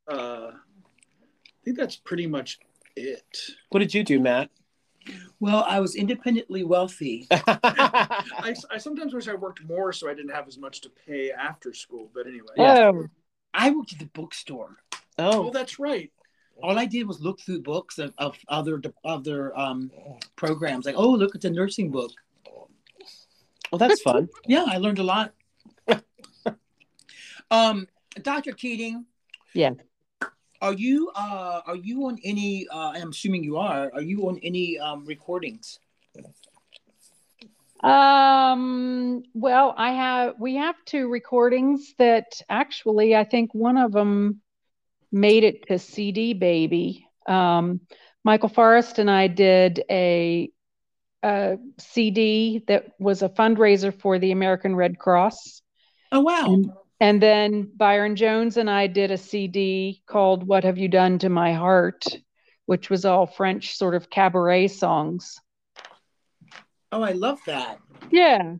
[0.08, 2.58] Uh, I think that's pretty much
[2.96, 3.38] it.
[3.70, 4.50] What did you do, Matt?
[5.39, 7.28] Well, I was independently wealthy.
[7.32, 11.32] I, I sometimes wish I worked more so I didn't have as much to pay
[11.32, 12.10] after school.
[12.13, 12.54] But anyway.
[12.58, 12.92] Yeah.
[12.94, 13.08] oh
[13.54, 14.78] I worked at the bookstore.
[15.18, 16.12] Oh, oh, that's right.
[16.62, 19.91] All I did was look through books of, of other other um,
[20.36, 20.86] programs.
[20.86, 22.12] Like, oh, look, it's a nursing book.
[23.72, 24.30] well, that's fun.
[24.48, 25.34] Yeah, I learned a lot.
[27.52, 27.88] um,
[28.22, 28.52] Dr.
[28.54, 29.06] Keating.
[29.54, 29.72] Yeah.
[30.62, 34.39] Are you uh are you on any uh I'm assuming you are, are you on
[34.43, 35.80] any um recordings?
[37.82, 44.41] Um, well, I have we have two recordings that actually I think one of them
[45.12, 47.08] made it to CD baby.
[47.28, 47.82] Um,
[48.24, 50.52] Michael Forrest and I did a,
[51.24, 55.62] a CD that was a fundraiser for the American Red Cross.
[56.12, 56.45] Oh wow.
[56.45, 61.19] And, and then Byron Jones and I did a CD called What Have You Done
[61.19, 62.06] to My Heart,
[62.65, 65.39] which was all French sort of cabaret songs.
[66.91, 67.80] Oh, I love that.
[68.12, 68.56] Yeah.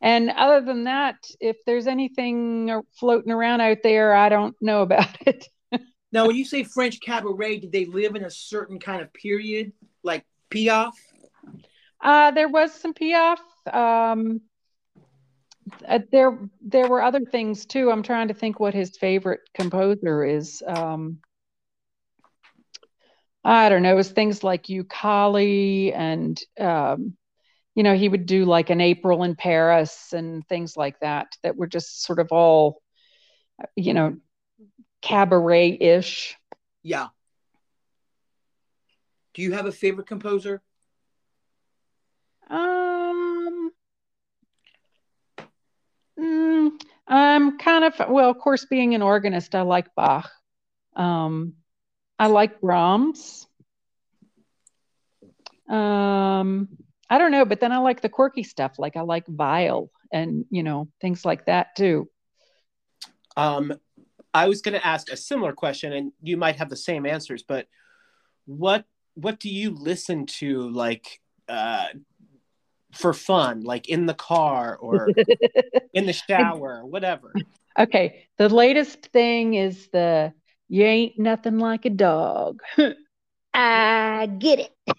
[0.00, 5.16] And other than that, if there's anything floating around out there, I don't know about
[5.26, 5.48] it.
[6.14, 9.72] Now, when you say French cabaret, did they live in a certain kind of period,
[10.04, 10.92] like Piaf?
[12.00, 13.38] Uh, there was some Piaf.
[13.72, 14.40] Um,
[15.88, 17.90] uh, there, there were other things too.
[17.90, 20.62] I'm trying to think what his favorite composer is.
[20.64, 21.18] Um,
[23.42, 23.92] I don't know.
[23.92, 27.16] It was things like Ucali and um,
[27.74, 31.56] you know, he would do like an April in Paris and things like that that
[31.56, 32.80] were just sort of all,
[33.74, 34.16] you know,
[35.04, 36.36] cabaret ish.
[36.82, 37.08] Yeah.
[39.34, 40.62] Do you have a favorite composer?
[42.48, 43.70] Um,
[46.18, 46.70] mm,
[47.06, 50.30] I'm kind of, well, of course, being an organist, I like Bach.
[50.96, 51.54] Um,
[52.18, 53.46] I like Brahms.
[55.68, 56.68] Um,
[57.10, 58.78] I don't know, but then I like the quirky stuff.
[58.78, 62.08] Like I like Weill and you know things like that too.
[63.36, 63.74] Um,
[64.34, 67.44] I was going to ask a similar question, and you might have the same answers.
[67.44, 67.68] But
[68.46, 71.86] what what do you listen to like uh,
[72.92, 75.08] for fun, like in the car or
[75.94, 77.32] in the shower, whatever?
[77.78, 80.32] Okay, the latest thing is the
[80.68, 82.60] "You ain't nothing like a dog."
[83.54, 84.96] I get it.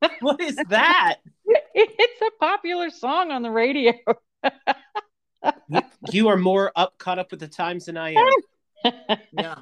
[0.20, 1.16] what is that?
[1.74, 3.92] It's a popular song on the radio.
[5.68, 5.80] you,
[6.12, 8.28] you, are more up caught up with the times than I am.
[9.32, 9.56] Yeah.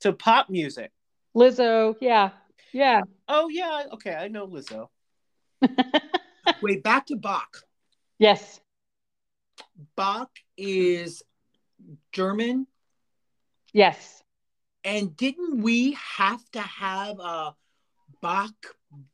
[0.00, 0.92] So pop music.
[1.34, 2.30] Lizzo, yeah.
[2.72, 3.02] Yeah.
[3.28, 4.88] Oh yeah, okay, I know Lizzo.
[6.62, 7.58] Wait, back to Bach.
[8.18, 8.60] Yes.
[9.96, 11.22] Bach is
[12.12, 12.66] German.
[13.72, 14.22] Yes.
[14.84, 17.54] And didn't we have to have a
[18.22, 18.54] Bach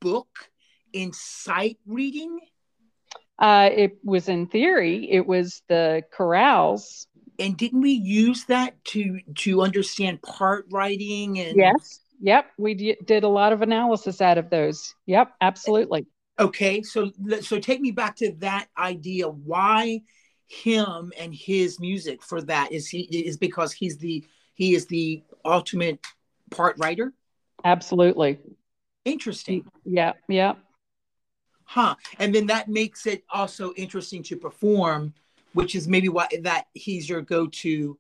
[0.01, 0.29] book
[0.93, 2.39] in sight reading?
[3.39, 5.11] Uh, it was in theory.
[5.11, 7.07] It was the chorales.
[7.43, 11.57] And didn't we use that to to understand part writing and?
[11.57, 12.01] Yes.
[12.21, 12.47] Yep.
[12.57, 14.95] We d- did a lot of analysis out of those.
[15.07, 15.33] Yep.
[15.41, 16.07] Absolutely.
[16.39, 16.83] Okay.
[16.83, 19.29] So so take me back to that idea.
[19.29, 20.03] Why
[20.47, 24.25] him and his music for that is he is because he's the
[24.55, 25.99] he is the ultimate
[26.51, 27.13] part writer.
[27.65, 28.39] Absolutely.
[29.05, 29.65] Interesting.
[29.85, 30.13] Yeah.
[30.29, 30.55] Yeah.
[31.65, 31.97] Huh.
[32.19, 35.15] And then that makes it also interesting to perform,
[35.55, 37.99] which is maybe why that he's your go-to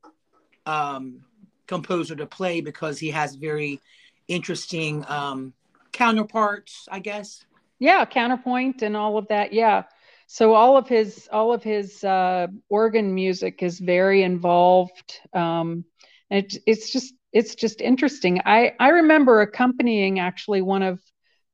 [0.66, 1.24] um,
[1.66, 3.80] composer to play because he has very
[4.28, 5.52] interesting um,
[5.92, 7.44] counterparts, I guess.
[7.78, 9.52] Yeah, counterpoint and all of that.
[9.52, 9.84] Yeah.
[10.26, 15.20] So all of his all of his uh, organ music is very involved.
[15.34, 15.84] Um,
[16.30, 18.40] it, it's just it's just interesting.
[18.46, 21.00] I I remember accompanying actually one of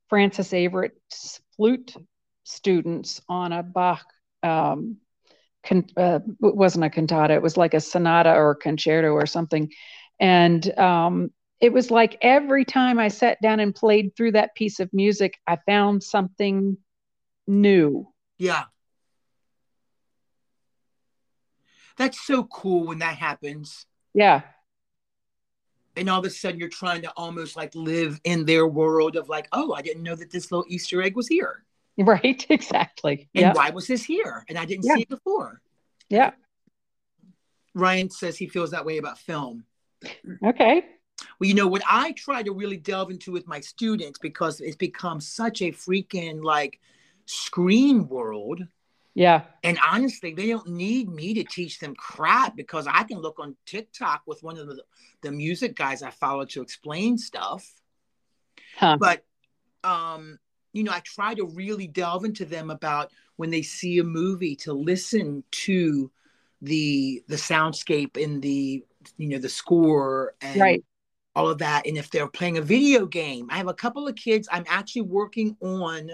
[0.08, 1.94] Frances Averitt's flute
[2.44, 4.06] students on a Bach.
[4.42, 4.98] Um,
[5.64, 9.26] con, uh, it wasn't a cantata; it was like a sonata or a concerto or
[9.26, 9.70] something,
[10.20, 14.80] and um, it was like every time I sat down and played through that piece
[14.80, 16.76] of music, I found something
[17.46, 18.12] new.
[18.38, 18.64] Yeah.
[21.96, 23.84] That's so cool when that happens.
[24.14, 24.42] Yeah
[25.98, 29.28] and all of a sudden you're trying to almost like live in their world of
[29.28, 31.64] like oh i didn't know that this little easter egg was here
[32.04, 34.94] right exactly and why was this here and i didn't yeah.
[34.94, 35.60] see it before
[36.08, 36.30] yeah
[37.74, 39.64] ryan says he feels that way about film
[40.44, 40.84] okay
[41.40, 44.76] well you know what i try to really delve into with my students because it's
[44.76, 46.78] become such a freaking like
[47.26, 48.62] screen world
[49.18, 49.42] yeah.
[49.64, 53.56] And honestly, they don't need me to teach them crap because I can look on
[53.66, 54.80] TikTok with one of the,
[55.22, 57.68] the music guys I follow to explain stuff.
[58.76, 58.96] Huh.
[59.00, 59.24] But
[59.82, 60.38] um,
[60.78, 64.56] you know, I try to really delve into them about when they see a movie
[64.56, 66.10] to listen to
[66.62, 68.84] the the soundscape and the
[69.16, 70.84] you know the score and right.
[71.34, 71.86] all of that.
[71.86, 74.48] And if they're playing a video game, I have a couple of kids.
[74.50, 76.10] I'm actually working on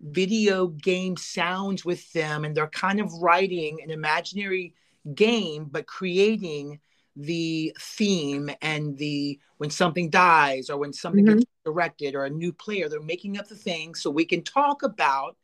[0.00, 4.74] video game sounds with them and they're kind of writing an imaginary
[5.14, 6.78] game but creating
[7.16, 11.38] the theme and the when something dies or when something mm-hmm.
[11.38, 14.82] gets directed or a new player they're making up the thing so we can talk
[14.82, 15.36] about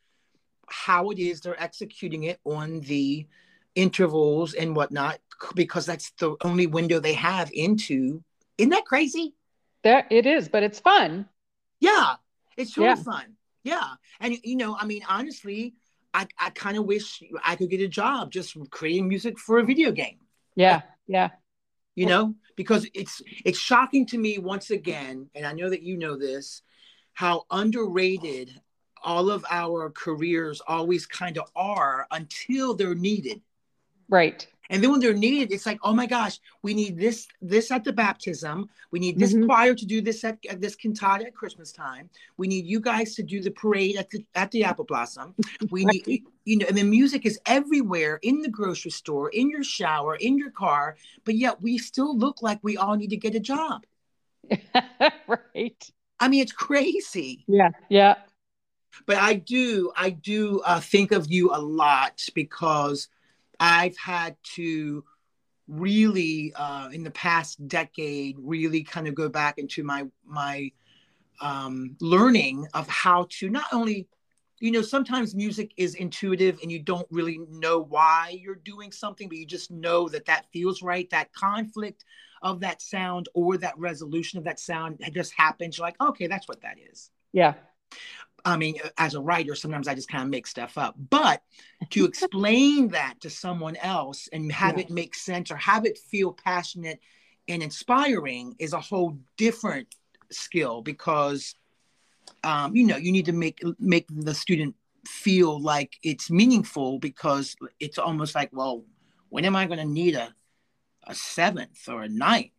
[0.69, 3.27] how it is they're executing it on the
[3.75, 5.19] intervals and whatnot
[5.55, 8.23] because that's the only window they have into
[8.59, 9.35] isn't that crazy
[9.83, 11.27] that it is but it's fun
[11.81, 12.15] yeah
[12.59, 12.95] it's really yeah.
[12.97, 13.95] fun yeah.
[14.21, 15.75] And, you know, I mean, honestly,
[16.15, 19.65] I, I kind of wish I could get a job just creating music for a
[19.65, 20.19] video game.
[20.55, 20.83] Yeah.
[21.07, 21.31] Yeah.
[21.95, 25.99] You know, because it's it's shocking to me once again, and I know that you
[25.99, 26.63] know this,
[27.13, 28.61] how underrated
[29.05, 33.43] all of our careers always kind of are until they're needed.
[34.09, 34.47] Right.
[34.73, 37.85] And then when they're needed, it's like, oh my gosh, we need this this at
[37.85, 38.71] the baptism.
[38.91, 39.45] We need this mm-hmm.
[39.45, 42.09] choir to do this at, at, this cantata at Christmas time.
[42.39, 45.35] We need you guys to do the parade at the at the apple blossom.
[45.71, 46.07] We right.
[46.07, 50.17] need you know, and the music is everywhere in the grocery store, in your shower,
[50.17, 53.41] in your car, but yet we still look like we all need to get a
[53.41, 53.85] job.
[55.29, 55.91] right.
[56.19, 57.45] I mean, it's crazy.
[57.47, 57.71] Yeah.
[57.91, 58.15] Yeah.
[59.07, 63.09] But I do, I do uh, think of you a lot because
[63.63, 65.05] I've had to
[65.69, 70.73] really uh, in the past decade really kind of go back into my my
[71.41, 74.09] um, learning of how to not only
[74.59, 79.29] you know sometimes music is intuitive and you don't really know why you're doing something
[79.29, 82.05] but you just know that that feels right that conflict
[82.43, 85.79] of that sound or that resolution of that sound just happens.
[85.79, 87.11] You're like okay that's what that is.
[87.33, 87.55] Yeah
[88.45, 90.95] I mean, as a writer, sometimes I just kind of make stuff up.
[91.11, 91.43] But
[91.91, 94.85] to explain that to someone else and have yeah.
[94.85, 97.01] it make sense or have it feel passionate
[97.49, 99.95] and inspiring is a whole different
[100.31, 101.55] skill because,
[102.45, 104.75] um, you know, you need to make make the student
[105.07, 108.85] feel like it's meaningful because it's almost like, well,
[109.29, 110.35] when am I going to need a
[111.05, 112.53] a seventh or a ninth,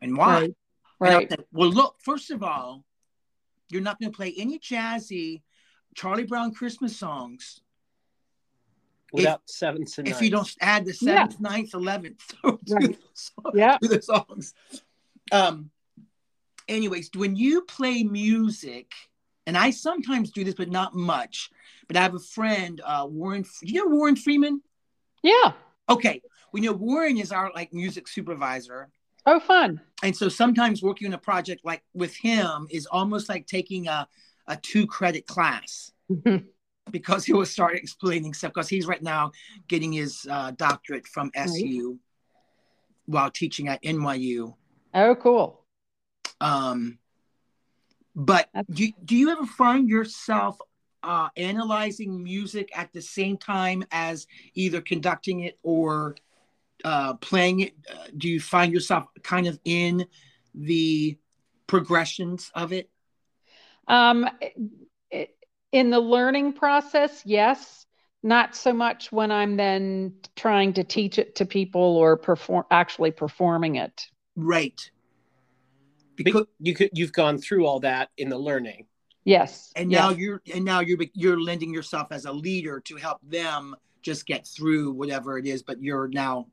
[0.00, 0.40] and why?
[1.00, 1.14] Right.
[1.14, 1.30] right.
[1.30, 2.84] Say, well, look, first of all,
[3.70, 5.42] you're not going to play any jazzy
[5.94, 7.60] Charlie Brown Christmas songs
[9.12, 11.50] without if, seventh and if you don't add the seventh, yeah.
[11.50, 12.98] ninth, eleventh to, right.
[13.44, 13.78] the, yeah.
[13.82, 14.54] to the songs.
[15.32, 15.70] Um.
[16.68, 18.92] Anyways, when you play music,
[19.46, 21.50] and I sometimes do this, but not much.
[21.86, 23.46] But I have a friend, uh, Warren.
[23.62, 24.60] You know Warren Freeman?
[25.22, 25.52] Yeah.
[25.88, 26.20] Okay.
[26.52, 28.90] We know Warren is our like music supervisor,
[29.26, 29.80] Oh, fun.
[30.02, 34.08] And so sometimes working on a project like with him is almost like taking a,
[34.46, 35.92] a two credit class
[36.90, 39.32] because he will start explaining stuff because he's right now
[39.68, 41.98] getting his uh, doctorate from SU right.
[43.06, 44.54] while teaching at NYU.
[44.94, 45.64] Oh, cool.
[46.40, 46.98] Um,
[48.14, 50.58] but do, do you ever find yourself
[51.02, 56.16] uh, analyzing music at the same time as either conducting it or
[56.84, 57.74] uh, playing it?
[57.90, 60.06] Uh, do you find yourself kind of in
[60.54, 61.18] the
[61.66, 62.90] progressions of it?
[63.86, 64.28] Um,
[65.72, 67.86] in the learning process, yes.
[68.22, 73.12] Not so much when I'm then trying to teach it to people or perform actually
[73.12, 74.08] performing it.
[74.34, 74.90] Right.
[76.16, 78.86] Because you could you've gone through all that in the learning.
[79.24, 79.72] Yes.
[79.76, 80.18] And now yes.
[80.18, 84.46] you're and now you're you're lending yourself as a leader to help them just get
[84.46, 86.48] through whatever it is, but you're now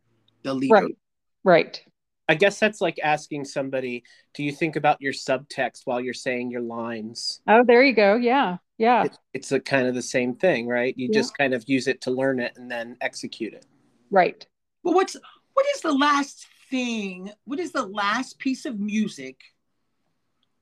[0.46, 0.74] the leader.
[0.74, 0.98] Right.
[1.44, 1.84] Right.
[2.28, 6.50] I guess that's like asking somebody, do you think about your subtext while you're saying
[6.50, 7.42] your lines?
[7.48, 8.16] Oh, there you go.
[8.16, 8.58] Yeah.
[8.78, 9.04] Yeah.
[9.06, 10.94] It, it's a kind of the same thing, right?
[10.98, 11.20] You yeah.
[11.20, 13.66] just kind of use it to learn it and then execute it.
[14.10, 14.46] Right.
[14.84, 15.16] Well, what's
[15.54, 17.32] what is the last thing?
[17.46, 19.40] What is the last piece of music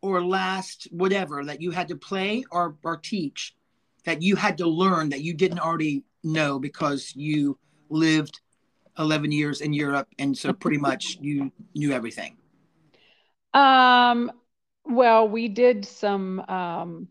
[0.02, 3.56] or last whatever that you had to play or or teach
[4.04, 7.58] that you had to learn that you didn't already know because you
[7.90, 8.42] lived
[8.98, 12.38] 11 years in Europe, and so pretty much you knew everything?
[13.54, 14.32] Um,
[14.86, 16.40] well, we did some.
[16.42, 17.08] Um,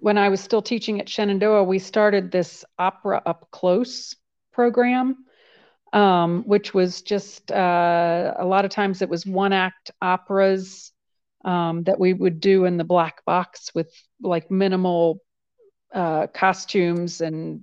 [0.00, 4.14] when I was still teaching at Shenandoah, we started this opera up close
[4.52, 5.24] program,
[5.92, 10.92] um, which was just uh, a lot of times it was one act operas
[11.44, 13.90] um, that we would do in the black box with
[14.20, 15.22] like minimal
[15.94, 17.62] uh, costumes and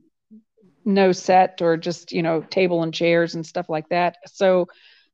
[0.85, 4.17] no set or just you know table and chairs and stuff like that.
[4.27, 4.67] So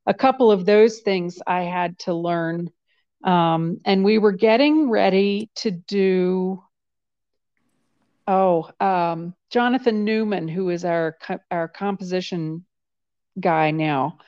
[0.06, 2.70] a couple of those things i had to learn
[3.22, 6.62] um, and we were getting ready to do
[8.26, 11.16] oh um, jonathan newman who is our
[11.50, 12.64] our composition
[13.38, 14.18] guy now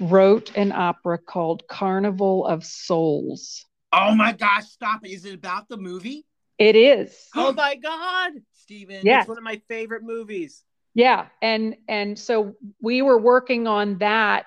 [0.00, 3.66] wrote an opera called carnival of souls.
[3.92, 5.10] Oh my gosh stop it.
[5.10, 6.26] Is it about the movie?
[6.58, 7.28] It is.
[7.34, 9.22] Oh my god Stephen, yes.
[9.22, 10.64] it's one of my favorite movies
[10.94, 14.46] yeah and and so we were working on that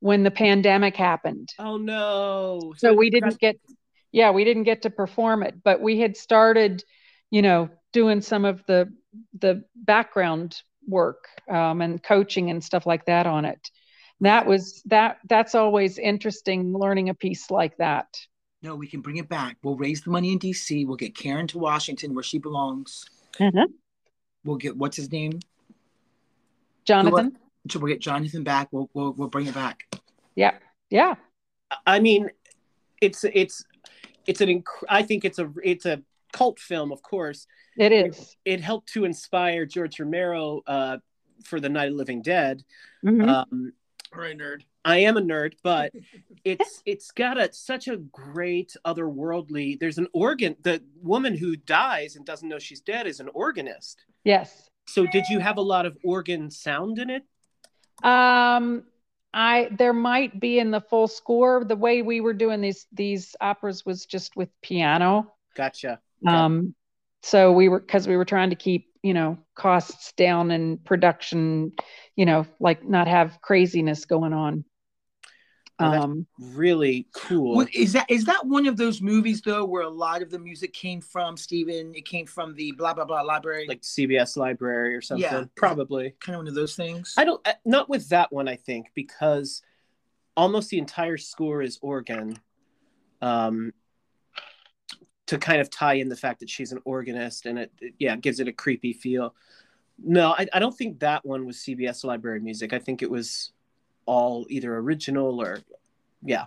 [0.00, 1.50] when the pandemic happened.
[1.58, 2.72] Oh no.
[2.76, 3.56] So, so we didn't get
[4.12, 6.82] yeah we didn't get to perform it but we had started
[7.30, 8.92] you know doing some of the
[9.38, 13.70] the background work um, and coaching and stuff like that on it.
[14.20, 18.18] That was that that's always interesting learning a piece like that.
[18.62, 19.56] No we can bring it back.
[19.62, 23.04] We'll raise the money in dc we'll get karen to washington where she belongs.
[23.38, 23.72] Mm-hmm.
[24.44, 25.40] we'll get what's his name
[26.90, 27.36] Jonathan.
[27.72, 28.68] We'll, we'll get Jonathan back.
[28.72, 29.84] We'll, we'll we'll bring it back.
[30.34, 30.54] Yeah,
[30.90, 31.14] yeah.
[31.86, 32.30] I mean,
[33.00, 33.64] it's it's
[34.26, 37.46] it's an inc- I think it's a it's a cult film, of course.
[37.76, 38.36] It is.
[38.44, 40.98] It helped to inspire George Romero uh,
[41.44, 42.62] for the Night of Living Dead.
[43.04, 43.28] Mhm.
[43.28, 43.72] Um,
[44.14, 44.62] All right, nerd.
[44.84, 45.92] I am a nerd, but
[46.44, 49.78] it's it's got a such a great otherworldly.
[49.78, 50.56] There's an organ.
[50.62, 54.04] The woman who dies and doesn't know she's dead is an organist.
[54.24, 54.66] yes.
[54.90, 57.22] So, did you have a lot of organ sound in it?
[58.02, 58.84] Um,
[59.32, 61.64] I there might be in the full score.
[61.64, 65.32] The way we were doing these these operas was just with piano.
[65.54, 66.00] Gotcha.
[66.26, 66.36] Okay.
[66.36, 66.74] Um,
[67.22, 71.72] so we were because we were trying to keep you know costs down and production,
[72.16, 74.64] you know, like not have craziness going on.
[75.80, 77.56] Oh, Um, Really cool.
[77.56, 80.38] What, is that is that one of those movies though where a lot of the
[80.38, 81.94] music came from Steven?
[81.94, 83.66] It came from the blah blah blah library.
[83.66, 85.22] like CBS Library or something.
[85.24, 85.44] Yeah.
[85.56, 86.14] Probably.
[86.20, 87.14] kind of one of those things.
[87.16, 87.46] I don't.
[87.64, 88.46] Not with that one.
[88.48, 89.62] I think because
[90.36, 92.38] almost the entire score is organ.
[93.22, 93.72] Um,
[95.26, 98.16] to kind of tie in the fact that she's an organist and it, it- yeah
[98.16, 99.34] gives it a creepy feel.
[100.02, 102.72] No, I, I don't think that one was CBS Library music.
[102.72, 103.52] I think it was
[104.10, 105.60] all either original or
[106.24, 106.46] yeah.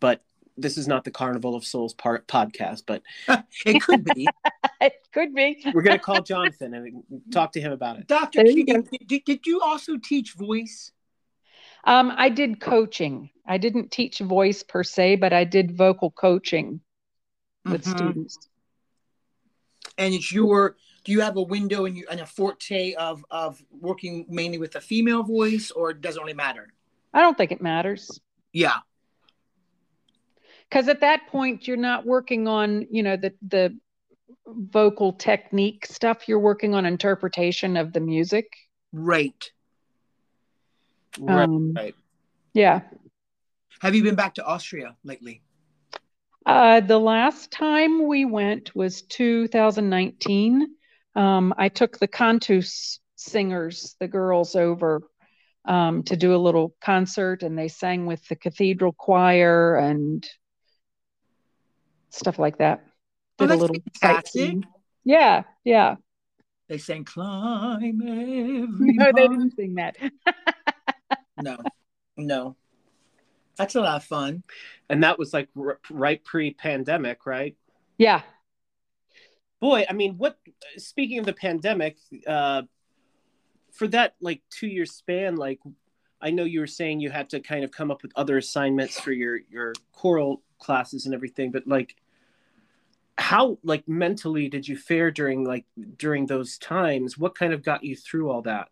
[0.00, 0.22] But
[0.56, 2.84] this is not the Carnival of Souls part podcast.
[2.86, 3.02] But
[3.66, 4.26] it could be.
[4.80, 5.62] it could be.
[5.74, 8.06] we're gonna call Jonathan and talk to him about it.
[8.06, 10.92] Doctor There you Keating, did, did you also teach voice?
[11.84, 13.28] Um, I did coaching.
[13.46, 16.80] I didn't teach voice per se, but I did vocal coaching
[17.66, 17.90] with Mhm.
[17.90, 18.48] students.
[19.98, 20.76] And it's your.
[21.04, 24.74] Do you have a window and you and a forte of of working mainly with
[24.76, 26.68] a female voice, or it doesn't really matter?
[27.14, 28.20] I don't think it matters.
[28.52, 28.78] Yeah.
[30.68, 33.76] because at that point you're not working on you know the the
[34.46, 38.46] vocal technique stuff you're working on interpretation of the music
[38.92, 39.50] Right.
[41.18, 41.44] Right.
[41.44, 41.94] Um, right.
[42.54, 42.80] yeah
[43.80, 45.42] Have you been back to Austria lately?
[46.46, 50.66] uh, the last time we went was 2019
[51.16, 55.02] um, i took the cantus singers the girls over
[55.66, 60.26] um, to do a little concert and they sang with the cathedral choir and
[62.10, 62.84] stuff like that
[63.38, 64.56] Oh, did a little fantastic.
[65.04, 65.96] yeah yeah
[66.68, 69.96] They sang "Climb Every no they didn't sing that
[71.36, 71.56] No,
[72.18, 72.56] no.
[73.56, 74.42] That's a lot of fun.
[74.90, 77.56] And that was like r- right pre-pandemic, right?
[77.96, 78.20] Yeah.
[79.60, 80.38] Boy i mean what
[80.76, 81.96] speaking of the pandemic
[82.26, 82.62] uh
[83.72, 85.60] for that like two year span like
[86.20, 88.98] i know you were saying you had to kind of come up with other assignments
[88.98, 91.96] for your your choral classes and everything but like
[93.18, 97.84] how like mentally did you fare during like during those times what kind of got
[97.84, 98.68] you through all that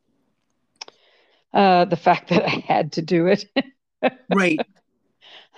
[1.52, 3.44] Uh, the fact that I had to do it.
[4.28, 4.60] Right.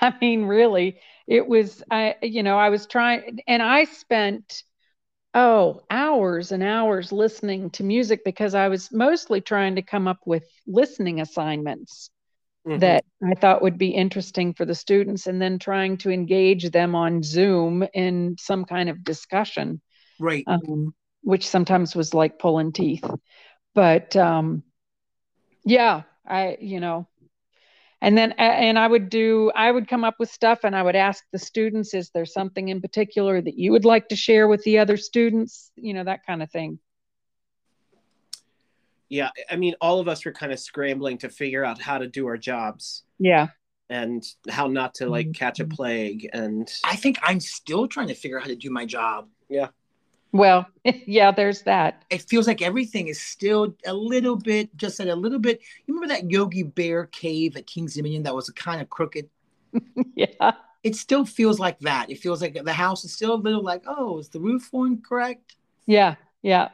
[0.01, 4.63] I mean, really, it was, I, you know, I was trying, and I spent,
[5.35, 10.19] oh, hours and hours listening to music because I was mostly trying to come up
[10.27, 12.11] with listening assignments
[12.67, 12.81] Mhm.
[12.81, 16.95] that I thought would be interesting for the students and then trying to engage them
[16.95, 19.81] on Zoom in some kind of discussion.
[20.19, 20.45] Right.
[20.47, 23.05] um, which sometimes was like pulling teeth.
[23.75, 24.63] But um,
[25.65, 27.07] yeah, I, you know,
[28.03, 30.97] and then, and I would do, I would come up with stuff and I would
[30.97, 34.63] ask the students, is there something in particular that you would like to share with
[34.65, 35.71] the other students?
[35.77, 36.79] You know, that kind of thing.
[39.13, 42.07] yeah i mean all of us were kind of scrambling to figure out how to
[42.07, 43.49] do our jobs Yeah.
[43.89, 45.35] and how not to like Mhm.
[45.35, 48.71] catch a plague and I think I'm still trying to figure out how to do
[48.71, 49.29] my job.
[50.33, 52.05] Well, yeah, there's that.
[52.11, 55.61] It feels like everything is still a little bit, just at a little bit.
[55.87, 59.29] You remember that Yogi Bear cave at King's Dominion that was kind of crooked?
[60.15, 60.53] yeah.
[60.83, 62.11] It still feels like that.
[62.11, 65.03] It feels like the house is still a little like, oh, is the roof one
[65.03, 65.57] correct?
[65.87, 66.15] Yeah.
[66.43, 66.71] Yeah.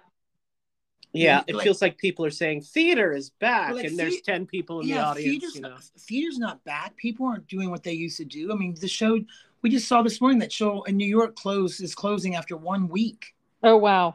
[1.13, 4.17] yeah Yeah, it like- feels like people are saying theater is back like and there's
[4.17, 6.95] thea- 10 people in the audience theater's, you know not, theater's not bad.
[6.97, 8.53] People aren't doing what they used to do.
[8.53, 9.19] I mean, the show
[9.63, 12.89] we just saw this morning that show in New York closed is closing after one
[12.89, 13.35] week.
[13.63, 14.15] Oh, wow.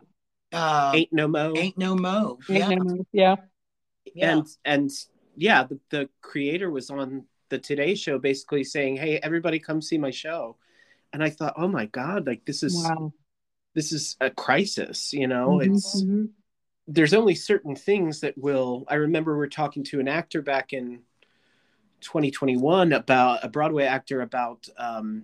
[0.53, 2.39] Uh, ain't no mo Ain't no mo.
[2.49, 2.69] Yeah,
[3.13, 3.35] Yeah.
[4.13, 4.31] yeah.
[4.31, 4.91] and and
[5.37, 9.97] yeah the, the creator was on the today show basically saying hey everybody come see
[9.97, 10.57] my show
[11.13, 13.13] and i thought oh my god like this is Wow.
[13.73, 16.29] this is a crisis you know Mhm, it's mhm.
[16.87, 20.73] there's only certain things that will i remember we we're talking to an actor back
[20.73, 20.99] in
[22.01, 25.23] 2021 about a broadway actor about um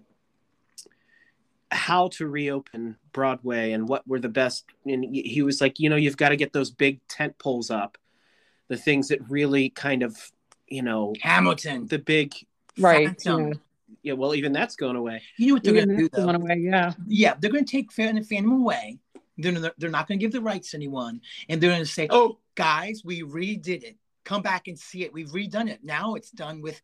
[1.71, 5.95] how to reopen broadway and what were the best and he was like you know
[5.97, 7.97] you've got to get those big tent poles up
[8.69, 10.31] the things that really kind of
[10.67, 11.87] you know Hamilton.
[11.87, 12.33] the big
[12.79, 13.07] Right.
[13.07, 13.47] Phantom.
[13.47, 13.53] Yeah.
[14.03, 15.21] Yeah, well, even that's going away.
[15.37, 16.25] You know what they're going to do that's though?
[16.27, 16.93] one away, yeah.
[17.07, 18.99] Yeah, they're going to take Fan Phantom away.
[19.37, 21.85] They're, they're- they're not going to give the rights to anyone, and they're going to
[21.87, 23.97] say, "Oh, guys, we redid it.
[24.23, 25.11] Come back and see it.
[25.11, 25.83] We've redone it.
[25.83, 26.79] Now it's done with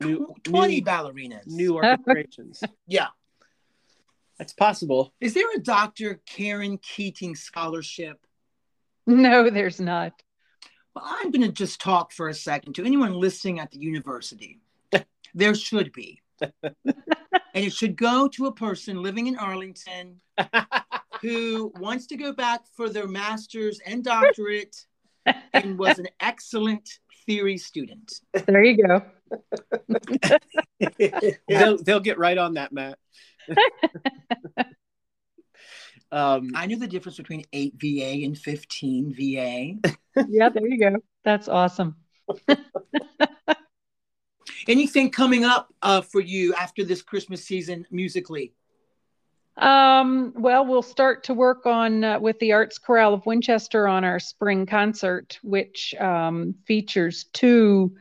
[0.00, 2.62] New- twenty new- ballerinas." New orchestrations.
[2.86, 3.08] yeah.
[4.38, 5.12] That's possible.
[5.20, 6.20] Is there a Dr.
[6.26, 8.18] Karen Keating scholarship?
[9.06, 10.12] No, there's not.
[10.94, 14.60] Well, I'm going to just talk for a second to anyone listening at the university.
[15.34, 16.20] there should be.
[16.62, 16.74] and
[17.54, 20.20] it should go to a person living in Arlington
[21.22, 24.86] who wants to go back for their master's and doctorate
[25.52, 26.88] and was an excellent
[27.26, 28.20] theory student.
[28.46, 29.02] There you go.
[31.48, 32.98] they'll they'll get right on that, Matt.
[36.12, 39.74] um, I knew the difference between 8 VA and 15 VA.
[40.28, 40.96] Yeah, there you go.
[41.24, 41.96] That's awesome.
[44.68, 48.52] Anything coming up uh, for you after this Christmas season musically?
[49.56, 54.04] Um, well, we'll start to work on uh, with the Arts Chorale of Winchester on
[54.04, 57.94] our spring concert, which um, features two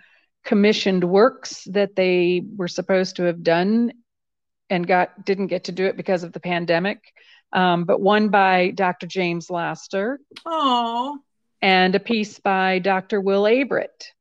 [0.45, 3.91] commissioned works that they were supposed to have done
[4.69, 7.01] and got didn't get to do it because of the pandemic.
[7.53, 9.07] Um, but one by Dr.
[9.07, 11.17] James Laster Oh,
[11.61, 13.21] and a piece by Dr.
[13.21, 14.11] Will Averitt.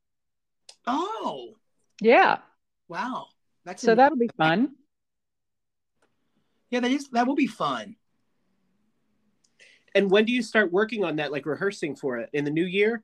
[0.86, 1.54] oh,
[2.00, 2.38] Yeah,
[2.88, 3.26] wow.
[3.64, 4.76] That's so an- that'll be fun.
[6.70, 7.96] yeah, that is that will be fun.
[9.94, 12.64] and when do you start working on that, like rehearsing for it in the new
[12.66, 13.02] year?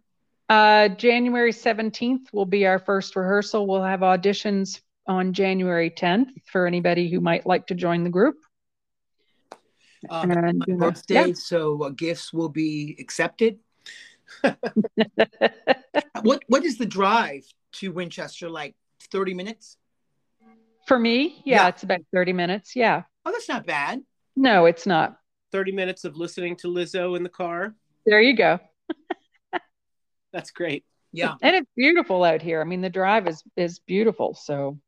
[0.48, 3.66] Uh, January 17th will be our first rehearsal.
[3.66, 8.36] We'll have auditions on January 10th for anybody who might like to join the group.
[10.10, 13.58] Um, And, my uh, birthday, so uh, gifts will be accepted.
[16.22, 17.44] What what is the drive
[17.74, 18.76] to Winchester like?
[19.10, 19.76] Thirty minutes?
[20.86, 21.68] For me, yeah, Yeah.
[21.68, 22.74] it's about 30 minutes.
[22.76, 23.02] Yeah.
[23.24, 24.02] Oh, that's not bad.
[24.36, 25.16] No, it's not.
[25.52, 27.74] 30 minutes of listening to Lizzo in the car.
[28.06, 28.58] There you go.
[30.32, 30.84] That's great.
[31.12, 32.60] Yeah, And it's beautiful out here.
[32.60, 34.34] I mean, the drive is is beautiful.
[34.34, 34.78] So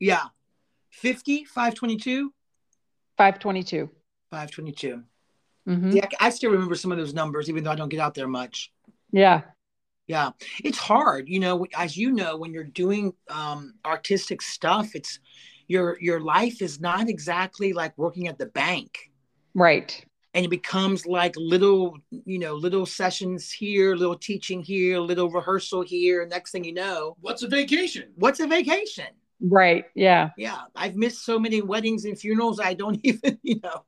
[0.00, 0.24] yeah.
[0.90, 2.32] 50, 522,
[3.16, 3.90] 522.
[4.30, 5.02] 522.
[5.68, 5.94] Mhm.
[5.94, 8.28] Yeah, I still remember some of those numbers, even though I don't get out there
[8.28, 8.72] much.
[9.12, 9.42] Yeah.
[10.06, 10.30] Yeah,
[10.64, 11.66] it's hard, you know.
[11.76, 15.20] As you know, when you're doing um, artistic stuff, it's
[15.66, 19.10] your your life is not exactly like working at the bank,
[19.54, 20.02] Right.
[20.32, 25.82] and it becomes like little, you know, little sessions here, little teaching here, little rehearsal
[25.82, 26.24] here.
[26.26, 28.10] Next thing you know, What's a vacation?
[28.16, 29.08] what's a vacation?
[29.40, 29.84] Right.
[29.94, 30.30] Yeah.
[30.36, 32.60] Yeah, I've missed so many weddings and funerals.
[32.60, 33.84] I don't even, you know.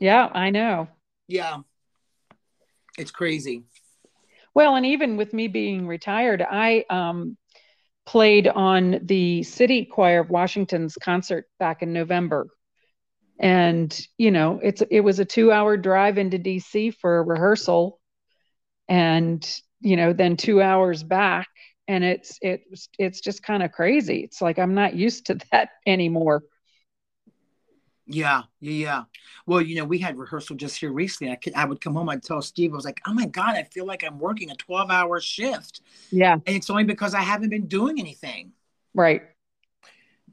[0.00, 0.88] Yeah, I know.
[1.28, 1.58] Yeah,
[2.98, 3.64] it's crazy.
[4.54, 7.36] Well, and even with me being retired, I um,
[8.04, 12.48] played on the City Choir of Washington's concert back in November.
[13.38, 17.98] And, you know, it's it was a two hour drive into DC for a rehearsal
[18.88, 19.44] and,
[19.80, 21.48] you know, then two hours back.
[21.88, 24.20] And it's it's it's just kind of crazy.
[24.20, 26.42] It's like I'm not used to that anymore.
[28.06, 29.02] Yeah, yeah, yeah.
[29.46, 31.32] Well, you know, we had rehearsal just here recently.
[31.32, 33.54] I could, I would come home, I'd tell Steve, I was like, "Oh my god,
[33.54, 35.80] I feel like I'm working a 12-hour shift."
[36.10, 38.52] Yeah, And it's only because I haven't been doing anything.
[38.94, 39.22] right.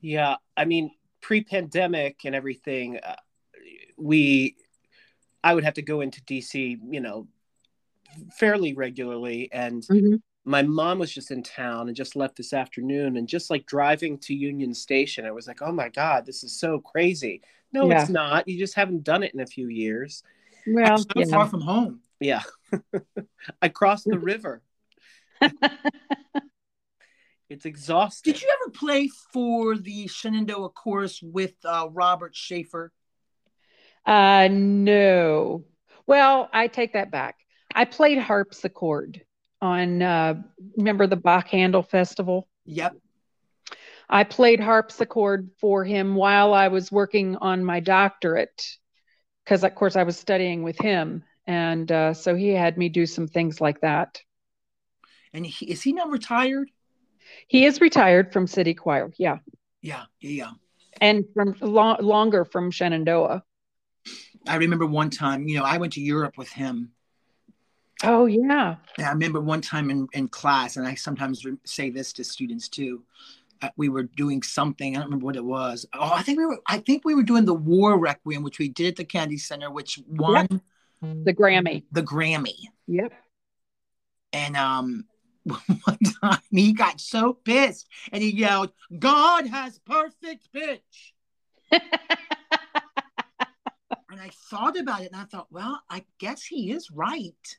[0.02, 0.92] Yeah, I mean,
[1.22, 3.16] pre-pandemic and everything, uh,
[3.98, 4.56] we,
[5.44, 7.28] I would have to go into DC, you know,
[8.38, 10.22] fairly regularly, and Mhm.
[10.46, 14.18] My mom was just in town and just left this afternoon, and just like driving
[14.20, 17.42] to Union Station, I was like, oh my god, this is so crazy.
[17.72, 18.02] No, Yeah.
[18.02, 18.48] it's not.
[18.48, 20.24] You just haven't done it in a few years.
[20.66, 21.26] Well, I'm so yeah.
[21.26, 22.02] far from home.
[22.20, 22.42] Yeah,
[23.62, 24.62] I crossed the river.
[27.50, 28.34] It's exhausting.
[28.34, 32.92] Did you ever play for the Shenandoah Chorus with uh, Robert Shafer?
[34.06, 35.64] Uh, no.
[36.06, 37.38] Well, I take that back.
[37.74, 39.22] I played harpsichord
[39.62, 40.42] on, uh,
[40.78, 42.48] remember the Bach Handel Festival?
[42.66, 42.96] Yep.
[44.10, 48.78] I played harpsichord for him while I was working on my doctorate,
[49.44, 53.06] because of course I was studying with him, and uh, so he had me do
[53.06, 54.20] some things like that.
[55.34, 56.72] And he, is he now retired?
[57.48, 59.38] He is retired from City Choir, yeah,
[59.82, 60.52] Yeah, yeah, yeah.
[61.02, 63.44] and from lo- longer from Shenandoah.
[64.48, 66.94] I remember one time, you know, I went to Europe with him.
[68.04, 71.90] Oh yeah, And I remember one time in, in class, and I sometimes re- say
[71.90, 73.04] this to students too.
[73.62, 74.96] Uh, we were doing something.
[74.96, 75.86] I don't remember what it was.
[75.94, 76.60] Oh, I think we were.
[76.66, 79.70] I think we were doing the War Requiem, which we did at the Kennedy Center,
[79.70, 80.62] which won
[81.02, 81.84] the Grammy.
[81.92, 82.56] the Grammy.
[82.88, 83.14] Yep.
[84.32, 85.06] And um,
[85.44, 91.14] one time he got so pissed and he yelled, God has perfect pitch.
[91.72, 91.82] and
[94.12, 97.58] I thought about it and I thought, well, I guess he is right.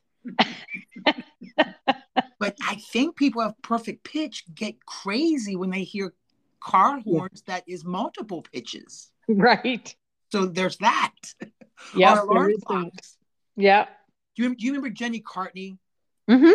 [2.38, 6.12] But I think people have perfect pitch get crazy when they hear
[6.60, 9.10] car horns that is multiple pitches.
[9.28, 9.94] Right.
[10.32, 11.14] So there's that.
[11.96, 12.12] Yeah.
[12.12, 13.16] Our alarm clocks.
[13.56, 13.86] Yeah.
[14.36, 15.78] Do you, do you remember Jenny Cartney?
[16.28, 16.50] hmm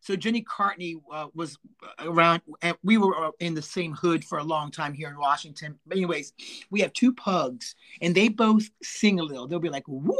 [0.00, 1.56] So Jenny Cartney uh, was
[2.00, 5.16] around, and we were uh, in the same hood for a long time here in
[5.16, 5.78] Washington.
[5.86, 6.32] But anyways,
[6.70, 9.46] we have two pugs, and they both sing a little.
[9.46, 10.16] They'll be like woo,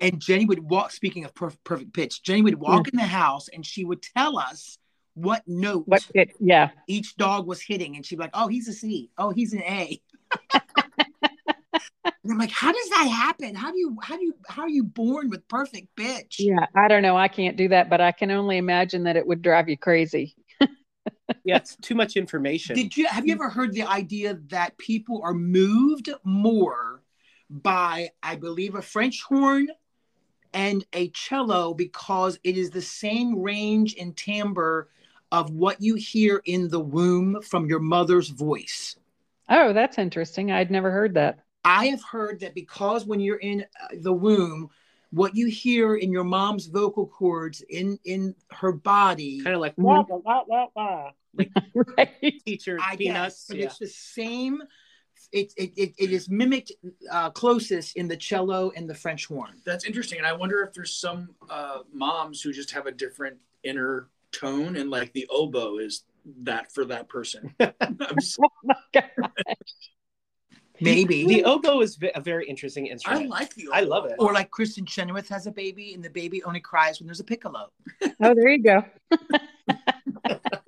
[0.00, 0.92] and Jenny would walk.
[0.92, 4.38] Speaking of perfect, perfect pitch, Jenny would walk in the house, and she would tell
[4.38, 4.78] us
[5.14, 6.06] what note What?
[6.14, 6.70] It, yeah.
[6.86, 9.10] each dog was hitting, and she'd be like, "Oh, he's a C.
[9.18, 10.00] Oh, he's an A."
[10.54, 13.54] and I'm like, "How does that happen?
[13.54, 16.66] How do you how do you how are you born with perfect pitch?" Yeah.
[16.74, 17.16] I don't know.
[17.16, 20.34] I can't do that, but I can only imagine that it would drive you crazy.
[21.44, 22.76] Yeah, it's too much information.
[22.76, 27.02] Did you have you ever heard the idea that people are moved more
[27.52, 29.68] by, I believe, a French horn
[30.54, 34.88] and a cello because it is the same range and timbre
[35.30, 38.96] of what you hear in the womb from your mother's voice.
[39.48, 40.50] Oh, that's interesting.
[40.50, 41.40] I'd never heard that.
[41.64, 44.70] I have heard that because when you're in uh, the womb,
[45.10, 49.76] what you hear in your mom's vocal cords in in her body, kind of like
[49.76, 49.84] Mhm.
[49.84, 52.42] wah, wah, wah, wah, wah, like Right.
[52.46, 53.44] teacher I peanuts.
[53.44, 53.64] guess, but yeah.
[53.66, 54.62] it's the same.
[55.32, 56.72] It, it, it, it is mimicked
[57.10, 59.54] uh, closest in the cello and the French horn.
[59.64, 63.38] That's interesting, and I wonder if there's some uh, moms who just have a different
[63.64, 66.04] inner tone, and like the oboe is
[66.42, 67.54] that for that person.
[67.60, 67.74] I'm
[68.18, 69.20] s- Oh.
[70.80, 71.24] Maybe.
[71.26, 73.26] The oboe is a very interesting instrument.
[73.26, 73.68] I like the.
[73.68, 73.76] Oboe.
[73.76, 74.16] I love it.
[74.18, 77.24] or like Kristin Chenoweth has a baby and the baby only cries when there's a
[77.24, 77.70] piccolo.
[78.20, 78.82] Oh, there you go.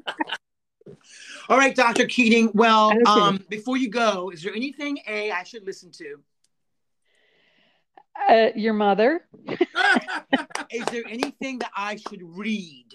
[1.48, 2.06] All right, Dr.
[2.06, 2.50] Keating.
[2.54, 3.02] Well, Okay.
[3.06, 6.20] um, before you go, is there anything A I should listen to?
[8.28, 9.26] Uh, your mother.
[10.70, 12.94] Is there anything that I should read?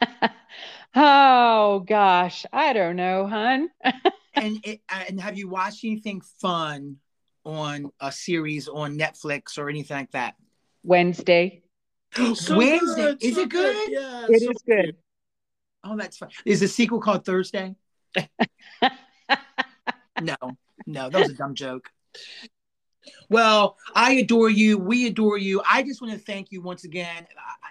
[0.94, 3.70] oh gosh, I don't know, hun.
[4.38, 6.98] And it, and have you watched anything fun
[7.46, 10.34] on a series on Netflix or anything like that?
[10.82, 11.62] Wednesday.
[12.34, 13.02] So Wednesday.
[13.02, 13.76] good, Is so it good?
[13.88, 14.96] Yeah, It so is good.
[15.88, 16.30] Oh, that's fun.
[16.44, 17.76] Is the sequel called Thursday?
[20.20, 20.36] no,
[20.86, 21.90] no, that was a dumb joke.
[23.28, 24.78] Well, I adore you.
[24.78, 25.62] We adore you.
[25.70, 27.26] I just want to thank you once again.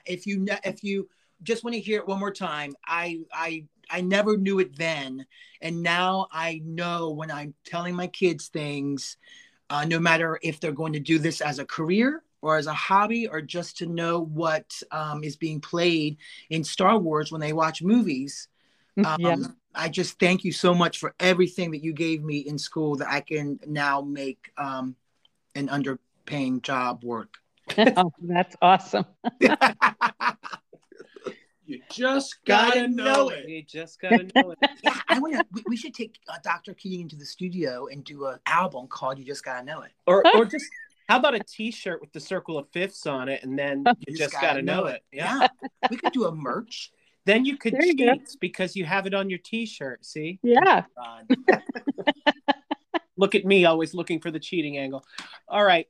[0.05, 1.09] If you if you
[1.43, 5.25] just want to hear it one more time, I I I never knew it then,
[5.61, 9.17] and now I know when I'm telling my kids things,
[9.69, 12.73] uh, no matter if they're going to do this as a career or as a
[12.73, 16.17] hobby or just to know what um, is being played
[16.49, 18.47] in Star Wars when they watch movies.
[19.05, 19.35] Um, yeah.
[19.73, 23.09] I just thank you so much for everything that you gave me in school that
[23.09, 24.95] I can now make um,
[25.53, 27.35] an underpaying job work.
[27.77, 29.05] oh, that's awesome.
[31.67, 33.49] You just gotta, know it.
[33.49, 34.69] You just gotta know it.
[34.83, 35.45] yeah, I want to.
[35.51, 36.75] We, we should take uh, Dr.
[36.75, 40.23] Keating into the studio and do an album called "You Just Gotta Know It." Or,
[40.35, 40.67] or just
[41.07, 44.33] how about a T-shirt with the circle of fifths on it, and then you, just,
[44.33, 45.03] gotta, know it.
[45.11, 45.41] Yeah.
[45.41, 45.47] Yeah,
[45.89, 46.91] we could do a merch.
[47.25, 48.33] Then you could There you cheat go.
[48.39, 50.05] because you have it on your T-shirt.
[50.05, 50.83] See, Yeah.
[53.17, 55.05] Look at me, always looking for the cheating angle.
[55.47, 55.87] All right.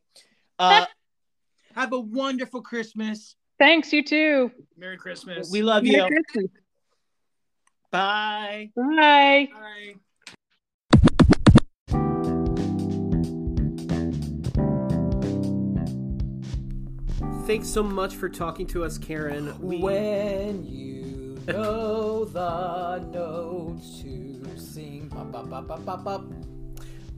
[0.60, 0.86] Uh,
[1.76, 3.36] Have a wonderful Christmas.
[3.58, 4.52] Thanks, you too.
[4.78, 5.50] Merry Christmas.
[5.52, 6.24] we love Merry you.
[6.32, 6.52] Christmas.
[7.92, 8.70] Bye.
[8.76, 9.50] Bye.
[9.52, 9.96] Bye.
[17.46, 19.56] Thanks so much for talking to us, Karen.
[19.62, 25.10] We, When you know the notes to sing.
[25.10, 25.48] Bop, bop,
[26.04, 26.26] bop.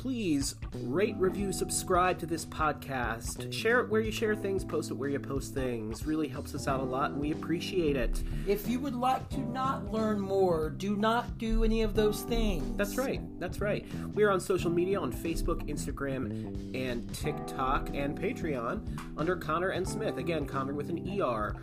[0.00, 3.52] Please rate, review, subscribe to this podcast.
[3.52, 6.06] Share it where you share things, post it where you post things.
[6.06, 8.22] Really helps us out a lot, and we appreciate it.
[8.46, 12.78] If you would like to not learn more, do not do any of those things.
[12.78, 13.20] That's right.
[13.38, 13.84] That's right.
[14.14, 19.86] We are on social media on Facebook, Instagram, and TikTok, and Patreon under Conner and
[19.86, 20.16] Smith.
[20.16, 21.56] Again, Conner with an ER.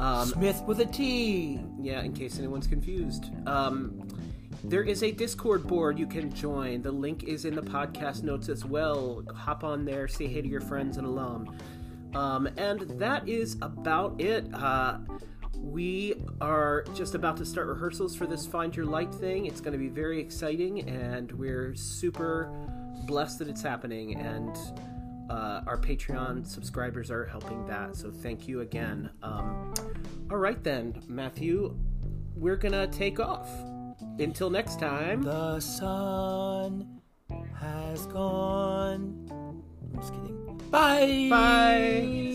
[0.00, 1.60] Um, Smith with a T.
[1.80, 3.30] yeah, in case anyone's confused.
[3.46, 4.08] Um,
[4.64, 6.82] there is a Discord board you can join.
[6.82, 9.24] The link is in the podcast notes as well.
[9.34, 11.56] Hop on there, say hey to your friends and alum.
[12.14, 14.46] Um, and that is about it.
[14.54, 14.98] Uh,
[15.54, 19.46] we are just about to start rehearsals for this Find Your Light thing.
[19.46, 22.50] It's going to be very exciting, and we're super
[23.06, 24.16] blessed that it's happening.
[24.16, 24.56] And
[25.30, 27.96] uh, our Patreon subscribers are helping that.
[27.96, 29.10] So thank you again.
[29.22, 29.74] Um,
[30.30, 31.76] all right, then, Matthew,
[32.34, 33.48] we're going to take off.
[34.18, 35.22] Until next time.
[35.22, 37.00] The sun
[37.60, 39.28] has gone.
[39.30, 39.62] I'm
[40.00, 40.60] just kidding.
[40.70, 41.28] Bye.
[41.30, 42.26] Bye.